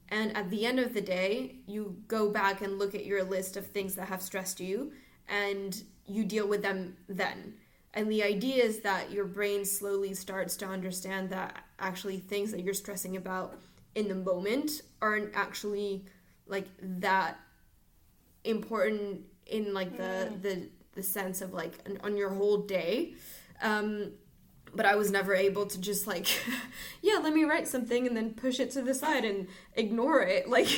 And 0.08 0.36
at 0.36 0.50
the 0.50 0.66
end 0.66 0.78
of 0.78 0.94
the 0.94 1.00
day 1.00 1.56
you 1.66 1.96
go 2.08 2.30
back 2.30 2.60
and 2.60 2.78
look 2.78 2.94
at 2.94 3.06
your 3.06 3.24
list 3.24 3.56
of 3.56 3.66
things 3.66 3.94
that 3.94 4.08
have 4.08 4.22
stressed 4.22 4.60
you 4.60 4.92
and 5.28 5.82
you 6.06 6.24
deal 6.24 6.46
with 6.46 6.62
them 6.62 6.96
then. 7.08 7.54
And 7.94 8.10
the 8.10 8.22
idea 8.24 8.62
is 8.64 8.80
that 8.80 9.12
your 9.12 9.24
brain 9.24 9.64
slowly 9.64 10.14
starts 10.14 10.56
to 10.58 10.66
understand 10.66 11.30
that 11.30 11.64
actually 11.78 12.18
things 12.18 12.50
that 12.50 12.62
you're 12.62 12.74
stressing 12.74 13.16
about 13.16 13.58
in 13.94 14.08
the 14.08 14.14
moment 14.14 14.82
aren't 15.00 15.34
actually 15.34 16.04
like 16.46 16.66
that 16.80 17.38
important 18.42 19.20
in 19.46 19.72
like 19.72 19.96
the 19.96 20.32
the 20.42 20.68
the 20.94 21.02
sense 21.02 21.40
of 21.40 21.52
like 21.52 21.74
an, 21.86 21.98
on 22.02 22.16
your 22.16 22.30
whole 22.30 22.58
day. 22.58 23.14
Um 23.62 24.12
but 24.76 24.86
I 24.86 24.94
was 24.96 25.10
never 25.10 25.34
able 25.34 25.66
to 25.66 25.80
just 25.80 26.06
like, 26.06 26.26
yeah, 27.02 27.18
let 27.22 27.32
me 27.32 27.44
write 27.44 27.68
something 27.68 28.06
and 28.06 28.16
then 28.16 28.34
push 28.34 28.60
it 28.60 28.70
to 28.72 28.82
the 28.82 28.94
side 28.94 29.24
and 29.24 29.48
ignore 29.74 30.22
it. 30.22 30.48
Like, 30.54 30.68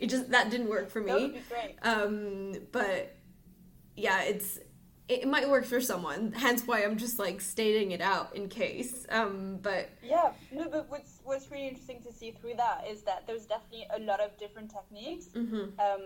it 0.00 0.06
just 0.08 0.30
that 0.30 0.50
didn't 0.50 0.68
work 0.68 0.88
for 0.88 1.00
me. 1.00 1.40
Um, 1.82 2.52
but 2.70 3.16
yeah, 3.96 4.22
it's 4.22 4.60
it, 5.08 5.26
might 5.26 5.48
work 5.48 5.64
for 5.64 5.80
someone. 5.80 6.32
Hence 6.32 6.62
why 6.66 6.84
I'm 6.84 6.96
just 6.96 7.18
like 7.18 7.40
stating 7.40 7.90
it 7.92 8.00
out 8.00 8.36
in 8.36 8.48
case. 8.48 9.06
Um, 9.08 9.58
but 9.62 9.90
Yeah, 10.02 10.32
no, 10.52 10.68
but 10.68 10.88
what's 10.90 11.20
what's 11.24 11.50
really 11.50 11.68
interesting 11.68 12.02
to 12.02 12.12
see 12.12 12.30
through 12.32 12.54
that 12.56 12.84
is 12.88 13.02
that 13.02 13.26
there's 13.26 13.46
definitely 13.46 13.86
a 13.96 14.00
lot 14.00 14.20
of 14.20 14.36
different 14.38 14.70
techniques, 14.70 15.26
mhm, 15.34 15.72
um, 15.80 16.02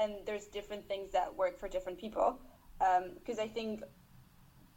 and 0.00 0.14
there's 0.26 0.46
different 0.46 0.86
things 0.86 1.12
that 1.12 1.34
work 1.34 1.58
for 1.58 1.68
different 1.68 1.98
people. 1.98 2.38
Because 2.78 3.38
I 3.38 3.48
think 3.48 3.82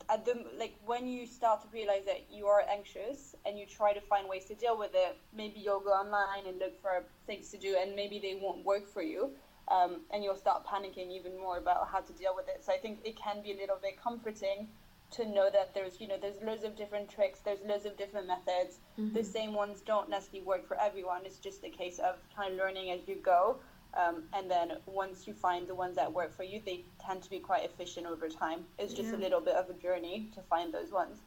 at 0.09 0.25
the 0.25 0.45
like 0.57 0.75
when 0.85 1.07
you 1.07 1.25
start 1.25 1.61
to 1.61 1.67
realize 1.73 2.05
that 2.05 2.25
you 2.31 2.47
are 2.47 2.63
anxious 2.69 3.35
and 3.45 3.57
you 3.57 3.65
try 3.65 3.93
to 3.93 4.01
find 4.01 4.27
ways 4.27 4.45
to 4.45 4.55
deal 4.55 4.77
with 4.77 4.91
it, 4.93 5.17
maybe 5.35 5.59
you'll 5.59 5.79
go 5.79 5.91
online 5.91 6.47
and 6.47 6.59
look 6.59 6.79
for 6.81 7.03
things 7.27 7.49
to 7.49 7.57
do, 7.57 7.75
and 7.79 7.95
maybe 7.95 8.19
they 8.19 8.39
won't 8.41 8.63
work 8.65 8.87
for 8.87 9.01
you. 9.01 9.31
Um, 9.69 10.01
and 10.11 10.23
you'll 10.23 10.35
start 10.35 10.65
panicking 10.65 11.09
even 11.11 11.39
more 11.39 11.57
about 11.57 11.87
how 11.87 12.01
to 12.01 12.13
deal 12.13 12.35
with 12.35 12.49
it. 12.49 12.65
So 12.65 12.73
I 12.73 12.77
think 12.77 12.99
it 13.05 13.15
can 13.15 13.41
be 13.41 13.53
a 13.53 13.55
little 13.55 13.77
bit 13.81 14.01
comforting 14.01 14.67
to 15.11 15.25
know 15.25 15.49
that 15.53 15.73
there's 15.73 16.01
you 16.01 16.07
know 16.07 16.17
there's 16.19 16.41
loads 16.43 16.63
of 16.63 16.75
different 16.75 17.09
tricks, 17.09 17.39
there's 17.45 17.59
loads 17.65 17.85
of 17.85 17.95
different 17.97 18.27
methods. 18.27 18.79
The 19.13 19.23
same 19.23 19.53
ones 19.53 19.81
don't 19.81 20.09
necessarily 20.09 20.45
work 20.45 20.67
for 20.67 20.79
everyone. 20.79 21.21
It's 21.25 21.37
just 21.37 21.63
a 21.63 21.69
case 21.69 21.99
of 21.99 22.15
kind 22.35 22.53
of 22.53 22.59
learning 22.59 22.91
as 22.91 23.07
you 23.07 23.15
go. 23.15 23.59
Um, 23.95 24.23
and 24.34 24.49
then 24.49 24.73
once 24.86 25.27
you 25.27 25.34
find 25.34 25.67
the 25.67 25.75
ones 25.75 25.95
that 25.97 26.12
work 26.12 26.36
for 26.36 26.43
you, 26.43 26.62
they 26.65 26.84
tend 27.06 27.21
to 27.23 27.29
be 27.29 27.39
quite 27.39 27.63
efficient 27.63 28.08
over 28.08 28.27
time. 28.27 28.65
It's 28.79 28.93
just 28.93 29.13
a 29.13 29.17
little 29.17 29.39
bit 29.39 29.56
of 29.56 29.69
a 29.69 29.73
journey 29.73 30.29
to 30.34 30.41
find 30.41 30.73
those 30.73 30.91
ones. 30.91 31.19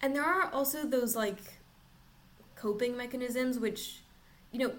and 0.00 0.14
there 0.14 0.24
are 0.24 0.50
also 0.52 0.84
those 0.84 1.16
like 1.16 1.38
coping 2.56 2.96
mechanisms 2.96 3.58
which, 3.58 4.02
you 4.52 4.58
know, 4.60 4.72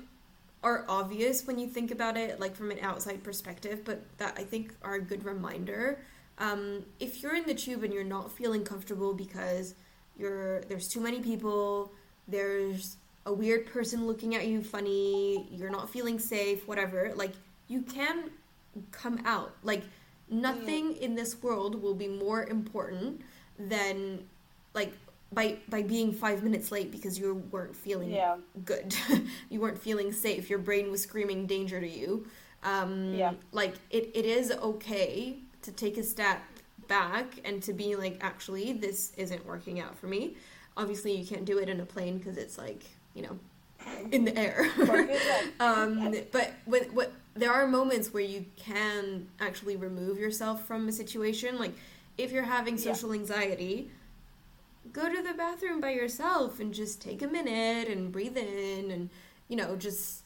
are 0.64 0.86
obvious 0.88 1.46
when 1.46 1.60
you 1.60 1.68
think 1.68 1.92
about 1.92 2.16
it, 2.16 2.40
like 2.40 2.56
from 2.56 2.72
an 2.72 2.80
outside 2.82 3.22
perspective, 3.24 3.82
but 3.84 4.02
that 4.18 4.36
I 4.38 4.44
think 4.44 4.74
are 4.82 4.96
a 4.96 5.02
good 5.02 5.26
reminder. 5.26 6.00
Um, 6.38 6.86
if 7.00 7.22
you're 7.22 7.36
in 7.36 7.46
the 7.46 7.54
tube 7.54 7.84
and 7.84 7.94
you're 7.94 8.04
not 8.04 8.32
feeling 8.32 8.64
comfortable 8.64 9.14
because 9.14 9.76
you're 10.18 10.62
there's 10.62 10.88
too 10.88 11.02
many 11.02 11.20
people, 11.20 11.92
there's 12.28 12.98
a 13.26 13.34
weird 13.34 13.66
person 13.68 14.06
looking 14.06 14.36
at 14.36 14.48
you 14.48 14.62
funny, 14.62 15.48
you're 15.52 15.70
not 15.70 15.90
feeling 15.90 16.20
safe, 16.20 16.68
whatever, 16.68 17.12
like 17.16 17.32
you 17.68 17.82
can 17.82 18.30
come 18.92 19.22
out. 19.26 19.56
Like 19.64 19.84
nothing 20.30 20.96
in 20.98 21.16
this 21.16 21.42
world 21.42 21.82
will 21.82 21.94
be 21.96 22.08
more 22.08 22.46
important 22.46 23.22
than 23.58 24.26
like 24.74 24.94
by 25.32 25.58
by 25.70 25.82
being 25.82 26.12
five 26.12 26.44
minutes 26.44 26.72
late 26.72 26.92
because 26.92 27.18
you 27.18 27.36
weren't 27.52 27.76
feeling 27.76 28.12
Yeah. 28.12 28.38
good. 28.66 28.96
you 29.50 29.60
weren't 29.62 29.80
feeling 29.80 30.12
safe. 30.12 30.50
Your 30.50 30.60
brain 30.60 30.92
was 30.92 31.02
screaming 31.02 31.46
danger 31.48 31.80
to 31.80 31.88
you. 31.88 32.28
Um, 32.64 33.14
Yeah. 33.14 33.34
Like 33.52 33.76
it, 33.90 34.12
it 34.14 34.26
is 34.26 34.52
okay 34.52 35.38
to 35.62 35.72
take 35.72 35.98
a 35.98 36.04
step 36.04 36.42
back 36.88 37.40
and 37.46 37.64
to 37.64 37.72
be 37.74 37.96
like, 37.96 38.18
actually, 38.22 38.74
this 38.74 39.14
isn't 39.18 39.46
working 39.46 39.80
out 39.80 39.98
for 39.98 40.08
me. 40.08 40.36
Obviously, 40.76 41.16
you 41.16 41.26
can't 41.26 41.46
do 41.46 41.58
it 41.60 41.70
in 41.70 41.80
a 41.80 41.86
plane 41.86 42.18
because 42.18 42.38
it's 42.38 42.58
like 42.58 42.84
you 43.14 43.22
know 43.24 43.40
in 44.12 44.26
the 44.26 44.38
air. 44.38 44.68
But 44.78 45.10
um, 45.60 46.16
but 46.32 46.54
when, 46.66 46.84
what 46.96 47.14
there 47.36 47.52
are 47.52 47.68
moments 47.68 48.14
where 48.14 48.24
you 48.24 48.46
can 48.56 49.28
actually 49.40 49.76
remove 49.76 50.18
yourself 50.20 50.66
from 50.66 50.88
a 50.88 50.92
situation. 50.92 51.58
Like 51.58 51.74
if 52.18 52.32
you're 52.32 52.44
having 52.44 52.76
Yeah. 52.76 52.94
social 52.94 53.14
anxiety, 53.14 53.90
go 54.92 55.14
to 55.14 55.22
the 55.22 55.34
bathroom 55.34 55.82
by 55.82 55.92
yourself 55.92 56.60
and 56.60 56.74
just 56.74 57.02
take 57.02 57.22
a 57.22 57.28
minute 57.28 57.88
and 57.88 58.12
breathe 58.12 58.38
in 58.38 58.92
and 58.92 59.10
you 59.48 59.56
know 59.56 59.76
just 59.76 60.24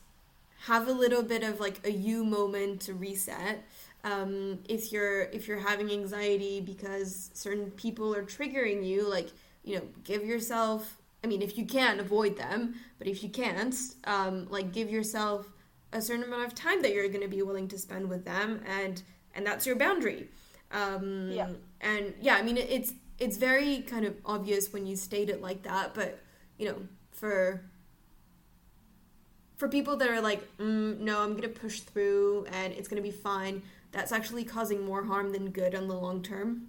have 0.66 0.88
a 0.88 0.92
little 0.92 1.24
bit 1.24 1.44
of 1.44 1.60
like 1.60 1.86
a 1.86 1.92
you 1.92 2.24
moment 2.24 2.82
to 2.82 2.94
reset 2.94 3.64
um, 4.04 4.60
if 4.68 4.92
you're 4.92 5.24
if 5.26 5.48
you're 5.48 5.60
having 5.60 5.92
anxiety 5.92 6.60
because 6.60 7.30
certain 7.34 7.72
people 7.72 8.14
are 8.16 8.24
triggering 8.24 8.86
you 8.86 9.08
like 9.08 9.30
you 9.64 9.76
know 9.76 9.84
give 10.04 10.26
yourself 10.26 10.98
I 11.24 11.28
mean, 11.28 11.42
if 11.42 11.58
you 11.58 11.66
can, 11.66 12.00
avoid 12.00 12.38
them. 12.38 12.76
But 12.98 13.08
if 13.08 13.24
you 13.24 13.30
can't, 13.30 13.76
um, 14.06 14.48
like 14.50 14.72
give 14.72 14.90
yourself 14.90 15.48
a 15.94 16.02
certain 16.02 16.24
amount 16.24 16.46
of 16.46 16.56
time 16.56 16.82
that 16.82 16.94
you're 16.94 17.08
going 17.08 17.22
to 17.22 17.28
be 17.28 17.42
willing 17.42 17.68
to 17.70 17.78
spend 17.78 18.10
with 18.10 18.26
them, 18.26 18.62
and 18.66 19.02
and 19.34 19.46
that's 19.46 19.66
your 19.66 19.76
boundary. 19.76 20.30
Um, 20.72 21.32
Yeah. 21.32 21.50
And 21.82 22.14
yeah, 22.22 22.36
I 22.36 22.42
mean, 22.42 22.58
it's 22.58 22.94
it's 23.20 23.38
very 23.38 23.82
kind 23.82 24.06
of 24.06 24.16
obvious 24.26 24.74
when 24.74 24.86
you 24.86 24.96
state 24.96 25.30
it 25.30 25.42
like 25.42 25.64
that, 25.64 25.94
but 25.94 26.20
you 26.58 26.68
know, 26.68 26.78
for 27.12 27.62
for 29.56 29.68
people 29.68 29.96
that 29.98 30.10
are 30.10 30.22
like, 30.22 30.48
mm, 30.58 31.00
no, 31.00 31.22
I'm 31.22 31.34
gonna 31.36 31.48
push 31.50 31.80
through 31.82 32.46
and 32.52 32.74
it's 32.74 32.88
gonna 32.88 33.02
be 33.02 33.12
fine. 33.12 33.64
That's 33.92 34.12
actually 34.12 34.44
causing 34.44 34.86
more 34.86 35.04
harm 35.06 35.32
than 35.32 35.50
good 35.52 35.74
on 35.74 35.88
the 35.88 35.96
long 35.96 36.22
term. 36.22 36.68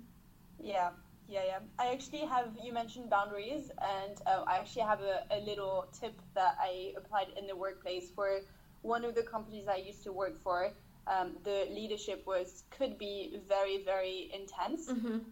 Yeah, 0.58 0.90
yeah, 1.28 1.42
yeah. 1.46 1.58
I 1.78 1.92
actually 1.92 2.20
have, 2.20 2.48
you 2.62 2.72
mentioned 2.72 3.10
boundaries, 3.10 3.70
and 3.82 4.16
uh, 4.26 4.44
I 4.46 4.56
actually 4.56 4.82
have 4.82 5.00
a, 5.00 5.24
a 5.30 5.40
little 5.40 5.86
tip 5.92 6.18
that 6.34 6.56
I 6.58 6.94
applied 6.96 7.28
in 7.36 7.46
the 7.46 7.54
workplace 7.54 8.10
for 8.14 8.40
one 8.80 9.04
of 9.04 9.14
the 9.14 9.22
companies 9.22 9.68
I 9.68 9.76
used 9.76 10.02
to 10.04 10.12
work 10.12 10.42
for. 10.42 10.72
Um, 11.08 11.36
the 11.44 11.66
leadership 11.70 12.26
was 12.26 12.64
could 12.76 12.98
be 12.98 13.40
very 13.48 13.82
very 13.84 14.30
intense. 14.34 14.88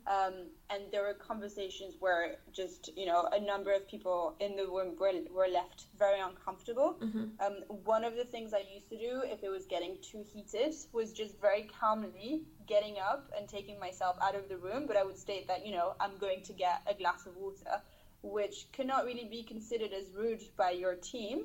Um, 0.07 0.35
and 0.71 0.83
there 0.93 1.03
were 1.03 1.15
conversations 1.15 1.95
where 2.01 2.37
just 2.53 2.91
you 2.97 3.07
know 3.07 3.29
a 3.33 3.41
number 3.41 3.73
of 3.73 3.87
people 3.89 4.37
in 4.41 4.57
the 4.57 4.67
room 4.67 4.97
were, 4.99 5.13
were 5.39 5.49
left 5.53 5.85
very 5.99 6.21
uncomfortable. 6.21 6.97
Um, 7.45 7.57
one 7.85 8.05
of 8.05 8.17
the 8.17 8.25
things 8.25 8.53
i 8.55 8.63
used 8.75 8.89
to 8.89 8.99
do 8.99 9.23
if 9.25 9.43
it 9.43 9.51
was 9.51 9.67
getting 9.67 9.97
too 10.11 10.23
heated 10.33 10.75
was 10.93 11.13
just 11.13 11.41
very 11.41 11.65
calmly 11.81 12.43
getting 12.67 12.97
up 12.99 13.31
and 13.37 13.49
taking 13.49 13.79
myself 13.79 14.17
out 14.23 14.35
of 14.35 14.49
the 14.49 14.57
room. 14.57 14.87
But 14.87 14.97
i 14.97 15.05
would 15.05 15.19
state 15.19 15.47
that 15.49 15.67
you 15.67 15.73
know 15.73 15.95
i'm 16.01 16.17
going 16.19 16.43
to 16.45 16.53
get 16.53 16.83
a 16.89 16.95
glass 16.95 17.27
of 17.27 17.37
water 17.37 17.77
which 18.23 18.67
cannot 18.73 19.05
really 19.05 19.29
be 19.31 19.43
considered 19.43 19.93
as 19.93 20.11
rude 20.15 20.43
by 20.57 20.71
your 20.71 20.95
team 20.95 21.45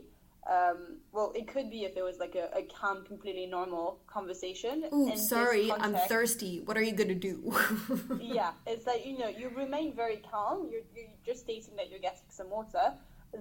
um, 0.49 0.97
well, 1.11 1.31
it 1.35 1.47
could 1.47 1.69
be 1.69 1.83
if 1.83 1.95
it 1.95 2.03
was 2.03 2.17
like 2.17 2.35
a, 2.35 2.49
a 2.57 2.63
calm, 2.63 3.05
completely 3.05 3.45
normal 3.45 3.99
conversation. 4.07 4.85
Ooh, 4.91 5.15
sorry, 5.15 5.71
I'm 5.71 5.95
thirsty. 6.07 6.61
What 6.61 6.77
are 6.77 6.81
you 6.81 6.93
gonna 6.93 7.13
do? 7.13 7.55
yeah, 8.19 8.51
it's 8.65 8.87
like 8.87 9.05
you 9.05 9.19
know 9.19 9.27
you 9.27 9.49
remain 9.49 9.93
very 9.93 10.17
calm. 10.17 10.67
You're, 10.71 10.81
you're 10.95 11.09
just 11.25 11.41
stating 11.41 11.75
that 11.75 11.91
you're 11.91 11.99
getting 11.99 12.19
some 12.29 12.49
water. 12.49 12.93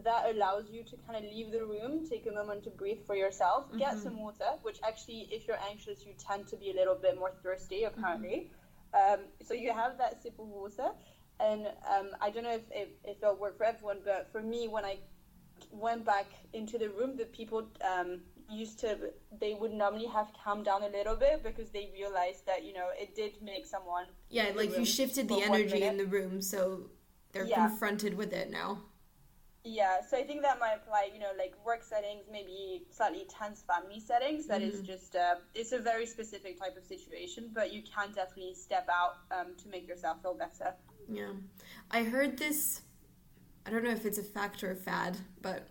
That 0.04 0.30
allows 0.32 0.70
you 0.70 0.84
to 0.84 0.96
kind 1.08 1.24
of 1.24 1.32
leave 1.32 1.50
the 1.50 1.64
room, 1.64 2.06
take 2.08 2.26
a 2.26 2.32
moment 2.32 2.62
to 2.64 2.70
breathe 2.70 3.00
for 3.06 3.16
yourself, 3.16 3.64
get 3.76 3.98
some 3.98 4.18
water. 4.18 4.50
Which 4.62 4.78
actually, 4.86 5.26
if 5.32 5.48
you're 5.48 5.58
anxious, 5.68 6.04
you 6.06 6.12
tend 6.18 6.46
to 6.48 6.56
be 6.56 6.70
a 6.70 6.74
little 6.74 6.94
bit 6.94 7.18
more 7.18 7.32
thirsty, 7.42 7.84
apparently. 7.84 8.50
Um, 8.94 9.20
so 9.44 9.54
you 9.54 9.72
have 9.72 9.98
that 9.98 10.22
sip 10.22 10.38
of 10.38 10.46
water, 10.46 10.90
and 11.40 11.66
um, 11.90 12.10
I 12.20 12.30
don't 12.30 12.44
know 12.44 12.54
if, 12.54 12.62
if 12.70 12.88
if 13.04 13.16
it'll 13.22 13.36
work 13.36 13.56
for 13.56 13.64
everyone, 13.64 13.98
but 14.04 14.28
for 14.30 14.42
me, 14.42 14.68
when 14.68 14.84
I 14.84 14.98
went 15.70 16.04
back 16.04 16.26
into 16.52 16.78
the 16.78 16.88
room, 16.90 17.16
the 17.16 17.26
people 17.26 17.66
um, 17.82 18.20
used 18.50 18.80
to 18.80 18.98
they 19.38 19.54
would 19.54 19.72
normally 19.72 20.06
have 20.06 20.28
calmed 20.42 20.64
down 20.64 20.82
a 20.82 20.88
little 20.88 21.14
bit 21.14 21.42
because 21.42 21.70
they 21.70 21.90
realized 21.92 22.44
that 22.46 22.64
you 22.64 22.72
know 22.72 22.88
it 22.98 23.14
did 23.14 23.40
make 23.40 23.64
someone 23.64 24.06
yeah, 24.28 24.50
like 24.54 24.76
you 24.76 24.84
shifted 24.84 25.28
the 25.28 25.42
energy 25.42 25.82
in 25.82 25.96
the 25.96 26.06
room, 26.06 26.40
so 26.42 26.90
they're 27.32 27.44
Yeah. 27.44 27.68
confronted 27.68 28.14
with 28.16 28.32
it 28.32 28.50
now. 28.50 28.82
Yeah, 29.62 30.00
so 30.00 30.16
I 30.16 30.22
think 30.22 30.40
that 30.40 30.58
might 30.58 30.72
apply, 30.72 31.10
you 31.12 31.20
know, 31.20 31.32
like 31.36 31.54
work 31.66 31.82
settings, 31.82 32.24
maybe 32.32 32.86
slightly 32.90 33.26
tense 33.28 33.62
family 33.62 34.00
settings. 34.00 34.46
That 34.46 34.62
is 34.62 34.80
just, 34.80 35.14
uh, 35.16 35.34
it's 35.54 35.72
a 35.72 35.78
very 35.78 36.06
specific 36.06 36.58
type 36.58 36.78
of 36.78 36.84
situation, 36.84 37.50
but 37.52 37.70
you 37.70 37.82
can 37.82 38.08
definitely 38.14 38.54
step 38.54 38.88
out 38.90 39.16
um, 39.30 39.48
to 39.62 39.68
make 39.68 39.86
yourself 39.86 40.22
feel 40.22 40.32
better. 40.32 40.72
Yeah. 41.10 41.32
I 41.90 42.04
heard 42.04 42.38
this 42.38 42.80
I 43.66 43.70
don't 43.70 43.84
know 43.84 43.90
if 43.90 44.06
it's 44.06 44.18
a 44.18 44.22
fact 44.22 44.62
or 44.64 44.70
a 44.72 44.76
fad, 44.76 45.16
but 45.42 45.68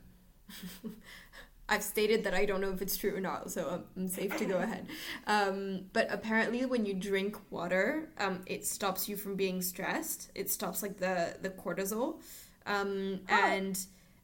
I've 1.69 1.83
stated 1.83 2.23
that 2.23 2.33
I 2.33 2.45
don't 2.45 2.61
know 2.61 2.71
if 2.71 2.81
it's 2.81 2.97
true 2.97 3.15
or 3.15 3.19
not, 3.19 3.51
so 3.51 3.83
I'm, 3.95 4.07
safe 4.07 4.35
to 4.37 4.45
go 4.45 4.57
ahead. 4.65 4.87
Um, 5.27 5.85
but 5.93 6.07
apparently, 6.09 6.65
when 6.65 6.85
you 6.85 6.93
drink 6.95 7.37
water, 7.51 8.09
um, 8.17 8.41
it 8.45 8.65
stops 8.65 9.07
you 9.07 9.15
from 9.15 9.35
being 9.35 9.61
stressed. 9.61 10.31
It 10.35 10.49
stops 10.49 10.81
like 10.81 10.97
the 10.97 11.35
the 11.41 11.49
cortisol, 11.49 12.21
um, 12.65 13.19
and 13.29 13.79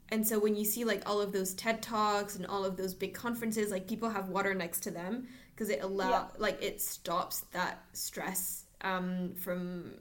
and 0.10 0.28
so 0.28 0.40
when 0.40 0.56
you 0.56 0.66
see 0.66 0.86
like 0.86 1.08
all 1.08 1.22
of 1.22 1.32
those 1.32 1.54
TED 1.54 1.82
talks 1.82 2.36
and 2.36 2.46
all 2.48 2.66
of 2.66 2.78
those 2.78 2.94
big 2.96 3.14
conferences, 3.14 3.72
like 3.72 3.88
people 3.88 4.10
have 4.10 4.30
water 4.30 4.54
next 4.56 4.82
to 4.82 4.92
them 4.92 5.28
because 5.54 5.70
it 5.70 5.84
allow 5.84 6.10
Yeah. 6.10 6.26
like 6.38 6.62
it 6.64 6.82
stops 6.82 7.42
that 7.52 7.84
stress 7.94 8.66
um, 8.82 9.34
from 9.36 9.96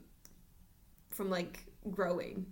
from 1.11 1.29
like 1.29 1.65
growing. 1.91 2.45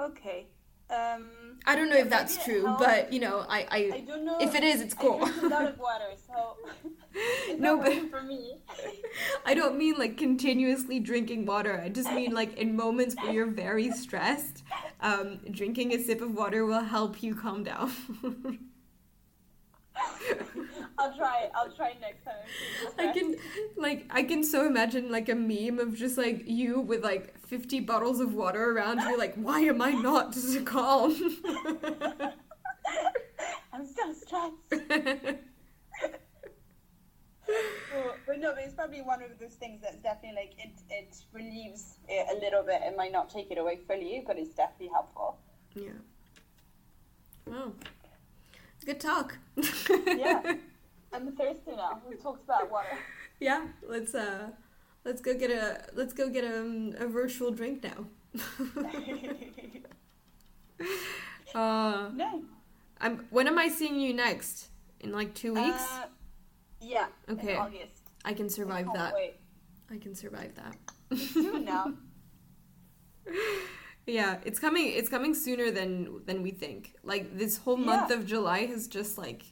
Okay. 0.00 0.46
Um, 0.90 1.58
I 1.66 1.74
don't 1.76 1.88
know 1.88 1.96
Yeah, 1.96 2.02
if 2.02 2.10
that's 2.10 2.44
true, 2.44 2.66
helps. 2.66 2.84
but 2.84 3.12
you 3.12 3.18
know, 3.18 3.46
I, 3.48 3.60
I, 3.70 3.90
I 3.94 4.00
don't 4.00 4.24
know. 4.24 4.38
if 4.38 4.54
it 4.54 4.62
is, 4.62 4.82
it's 4.82 4.92
cool. 4.92 5.22
a 5.24 5.48
lot 5.48 5.66
of 5.66 5.78
water, 5.78 6.10
so 6.26 6.56
No, 7.58 7.78
but- 7.78 8.10
for 8.10 8.22
me. 8.22 8.58
I 9.46 9.54
don't 9.54 9.78
mean 9.78 9.94
like 9.98 10.18
continuously 10.18 11.00
drinking 11.00 11.46
water. 11.46 11.80
I 11.80 11.88
just 11.88 12.12
mean 12.12 12.32
like 12.32 12.56
in 12.58 12.76
moments 12.76 13.14
where 13.16 13.32
you're 13.32 13.46
very 13.46 13.90
stressed, 13.92 14.62
um, 15.00 15.38
drinking 15.50 15.92
a 15.94 15.98
sip 16.02 16.20
of 16.20 16.34
water 16.34 16.66
will 16.66 16.80
help 16.84 17.22
you 17.22 17.34
calm 17.34 17.64
down. 17.64 17.90
I'll 20.98 21.16
try. 21.16 21.50
I'll 21.54 21.72
try 21.72 21.94
next 22.00 22.24
time. 22.24 22.34
I 22.98 23.12
can 23.12 23.36
like 23.76 24.06
I 24.10 24.22
can 24.22 24.44
so 24.44 24.66
imagine 24.66 25.10
like 25.10 25.28
a 25.28 25.34
meme 25.34 25.78
of 25.78 25.94
just 25.94 26.16
like 26.16 26.44
you 26.46 26.80
with 26.80 27.02
like 27.02 27.38
50 27.46 27.80
bottles 27.80 28.20
of 28.20 28.34
water 28.34 28.70
around 28.70 29.00
you 29.00 29.18
like 29.18 29.34
why 29.34 29.60
am 29.60 29.82
I 29.82 29.92
not 29.92 30.32
just 30.32 30.64
calm? 30.72 31.14
I'm 33.72 33.86
still 33.86 34.14
stressed. 34.14 34.54
Well, 37.94 38.14
but 38.26 38.38
no, 38.38 38.52
but 38.54 38.64
it's 38.64 38.74
probably 38.74 39.02
one 39.02 39.22
of 39.22 39.38
those 39.38 39.54
things 39.54 39.80
that's 39.82 39.98
definitely 39.98 40.36
like 40.36 40.54
it, 40.58 40.72
it 40.90 41.16
relieves 41.32 41.98
it 42.08 42.26
a 42.30 42.40
little 42.44 42.62
bit. 42.62 42.80
It 42.82 42.96
might 42.96 43.12
not 43.12 43.28
take 43.30 43.50
it 43.50 43.58
away 43.58 43.80
fully, 43.86 44.24
but 44.26 44.38
it's 44.38 44.54
definitely 44.54 44.88
helpful. 44.88 45.38
yeah. 45.74 45.90
Wow. 47.46 47.72
Good 48.84 49.00
talk. 49.00 49.36
Yeah. 50.06 50.54
I'm 51.14 51.32
thirsty 51.32 51.72
now. 51.76 52.00
We 52.08 52.16
talked 52.16 52.44
about 52.44 52.70
water. 52.70 52.88
Yeah, 53.40 53.66
let's 53.86 54.14
uh 54.14 54.50
let's 55.04 55.20
go 55.20 55.34
get 55.34 55.50
a 55.50 55.86
let's 55.94 56.12
go 56.14 56.28
get 56.30 56.44
a, 56.44 56.60
um, 56.60 56.94
a 56.98 57.06
virtual 57.08 57.50
drink 57.50 57.82
now. 57.82 58.06
uh 61.54 62.10
no. 62.14 62.42
I'm 63.00 63.26
when 63.30 63.48
am 63.48 63.58
I 63.58 63.68
seeing 63.68 63.98
you 64.00 64.14
next? 64.14 64.68
In 65.00 65.10
like 65.12 65.34
2 65.34 65.52
weeks? 65.54 65.82
Uh, 65.82 66.06
yeah. 66.80 67.06
Okay. 67.28 67.54
In 67.54 67.58
August. 67.60 68.02
I 68.24 68.32
can 68.34 68.48
survive 68.48 68.86
Can't 68.86 68.98
that. 68.98 69.14
Wait. 69.14 69.34
I 69.90 69.98
can 69.98 70.14
survive 70.14 70.52
that. 70.54 70.76
Soon 71.18 71.64
now. 71.64 71.92
Yeah, 74.06 74.36
it's 74.44 74.58
coming 74.58 74.92
it's 74.92 75.08
coming 75.08 75.34
sooner 75.34 75.70
than 75.70 76.20
than 76.26 76.42
we 76.42 76.50
think. 76.50 76.94
Like 77.02 77.38
this 77.38 77.56
whole 77.56 77.78
month 77.78 78.10
Yeah. 78.10 78.16
of 78.18 78.26
July 78.26 78.66
has 78.66 78.86
just 78.86 79.16
like 79.16 79.44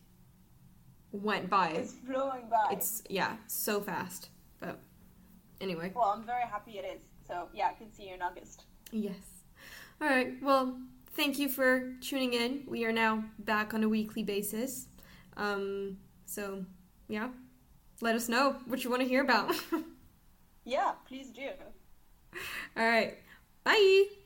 went 1.12 1.48
by. 1.48 1.68
It's 1.70 1.94
flowing 2.06 2.48
by. 2.50 2.72
It's 2.72 3.02
yeah, 3.08 3.36
so 3.46 3.80
fast. 3.80 4.30
But 4.60 4.78
anyway. 5.60 5.92
Well, 5.94 6.06
I'm 6.06 6.24
very 6.24 6.44
happy 6.44 6.78
it 6.78 6.84
is. 6.84 7.02
So 7.26 7.48
yeah, 7.54 7.68
I 7.68 7.74
can 7.74 7.92
see 7.92 8.08
you 8.08 8.14
in 8.14 8.22
August. 8.22 8.64
Yes. 8.90 9.44
All 10.00 10.08
right. 10.08 10.34
Well, 10.42 10.78
thank 11.14 11.38
you 11.38 11.48
for 11.48 11.94
tuning 12.00 12.32
in. 12.34 12.64
We 12.66 12.84
are 12.84 12.92
now 12.92 13.24
back 13.38 13.74
on 13.74 13.84
a 13.84 13.88
weekly 13.88 14.22
basis. 14.22 14.88
Um, 15.36 15.98
so, 16.26 16.64
yeah. 17.08 17.28
Let 18.00 18.16
us 18.16 18.28
know 18.28 18.56
what 18.66 18.82
you 18.82 18.90
want 18.90 19.02
to 19.02 19.08
hear 19.08 19.22
about. 19.22 19.54
Yeah, 20.64 20.92
please 21.06 21.30
do. 21.30 21.48
All 22.76 22.86
right. 22.86 23.18
Bye. 23.64 24.22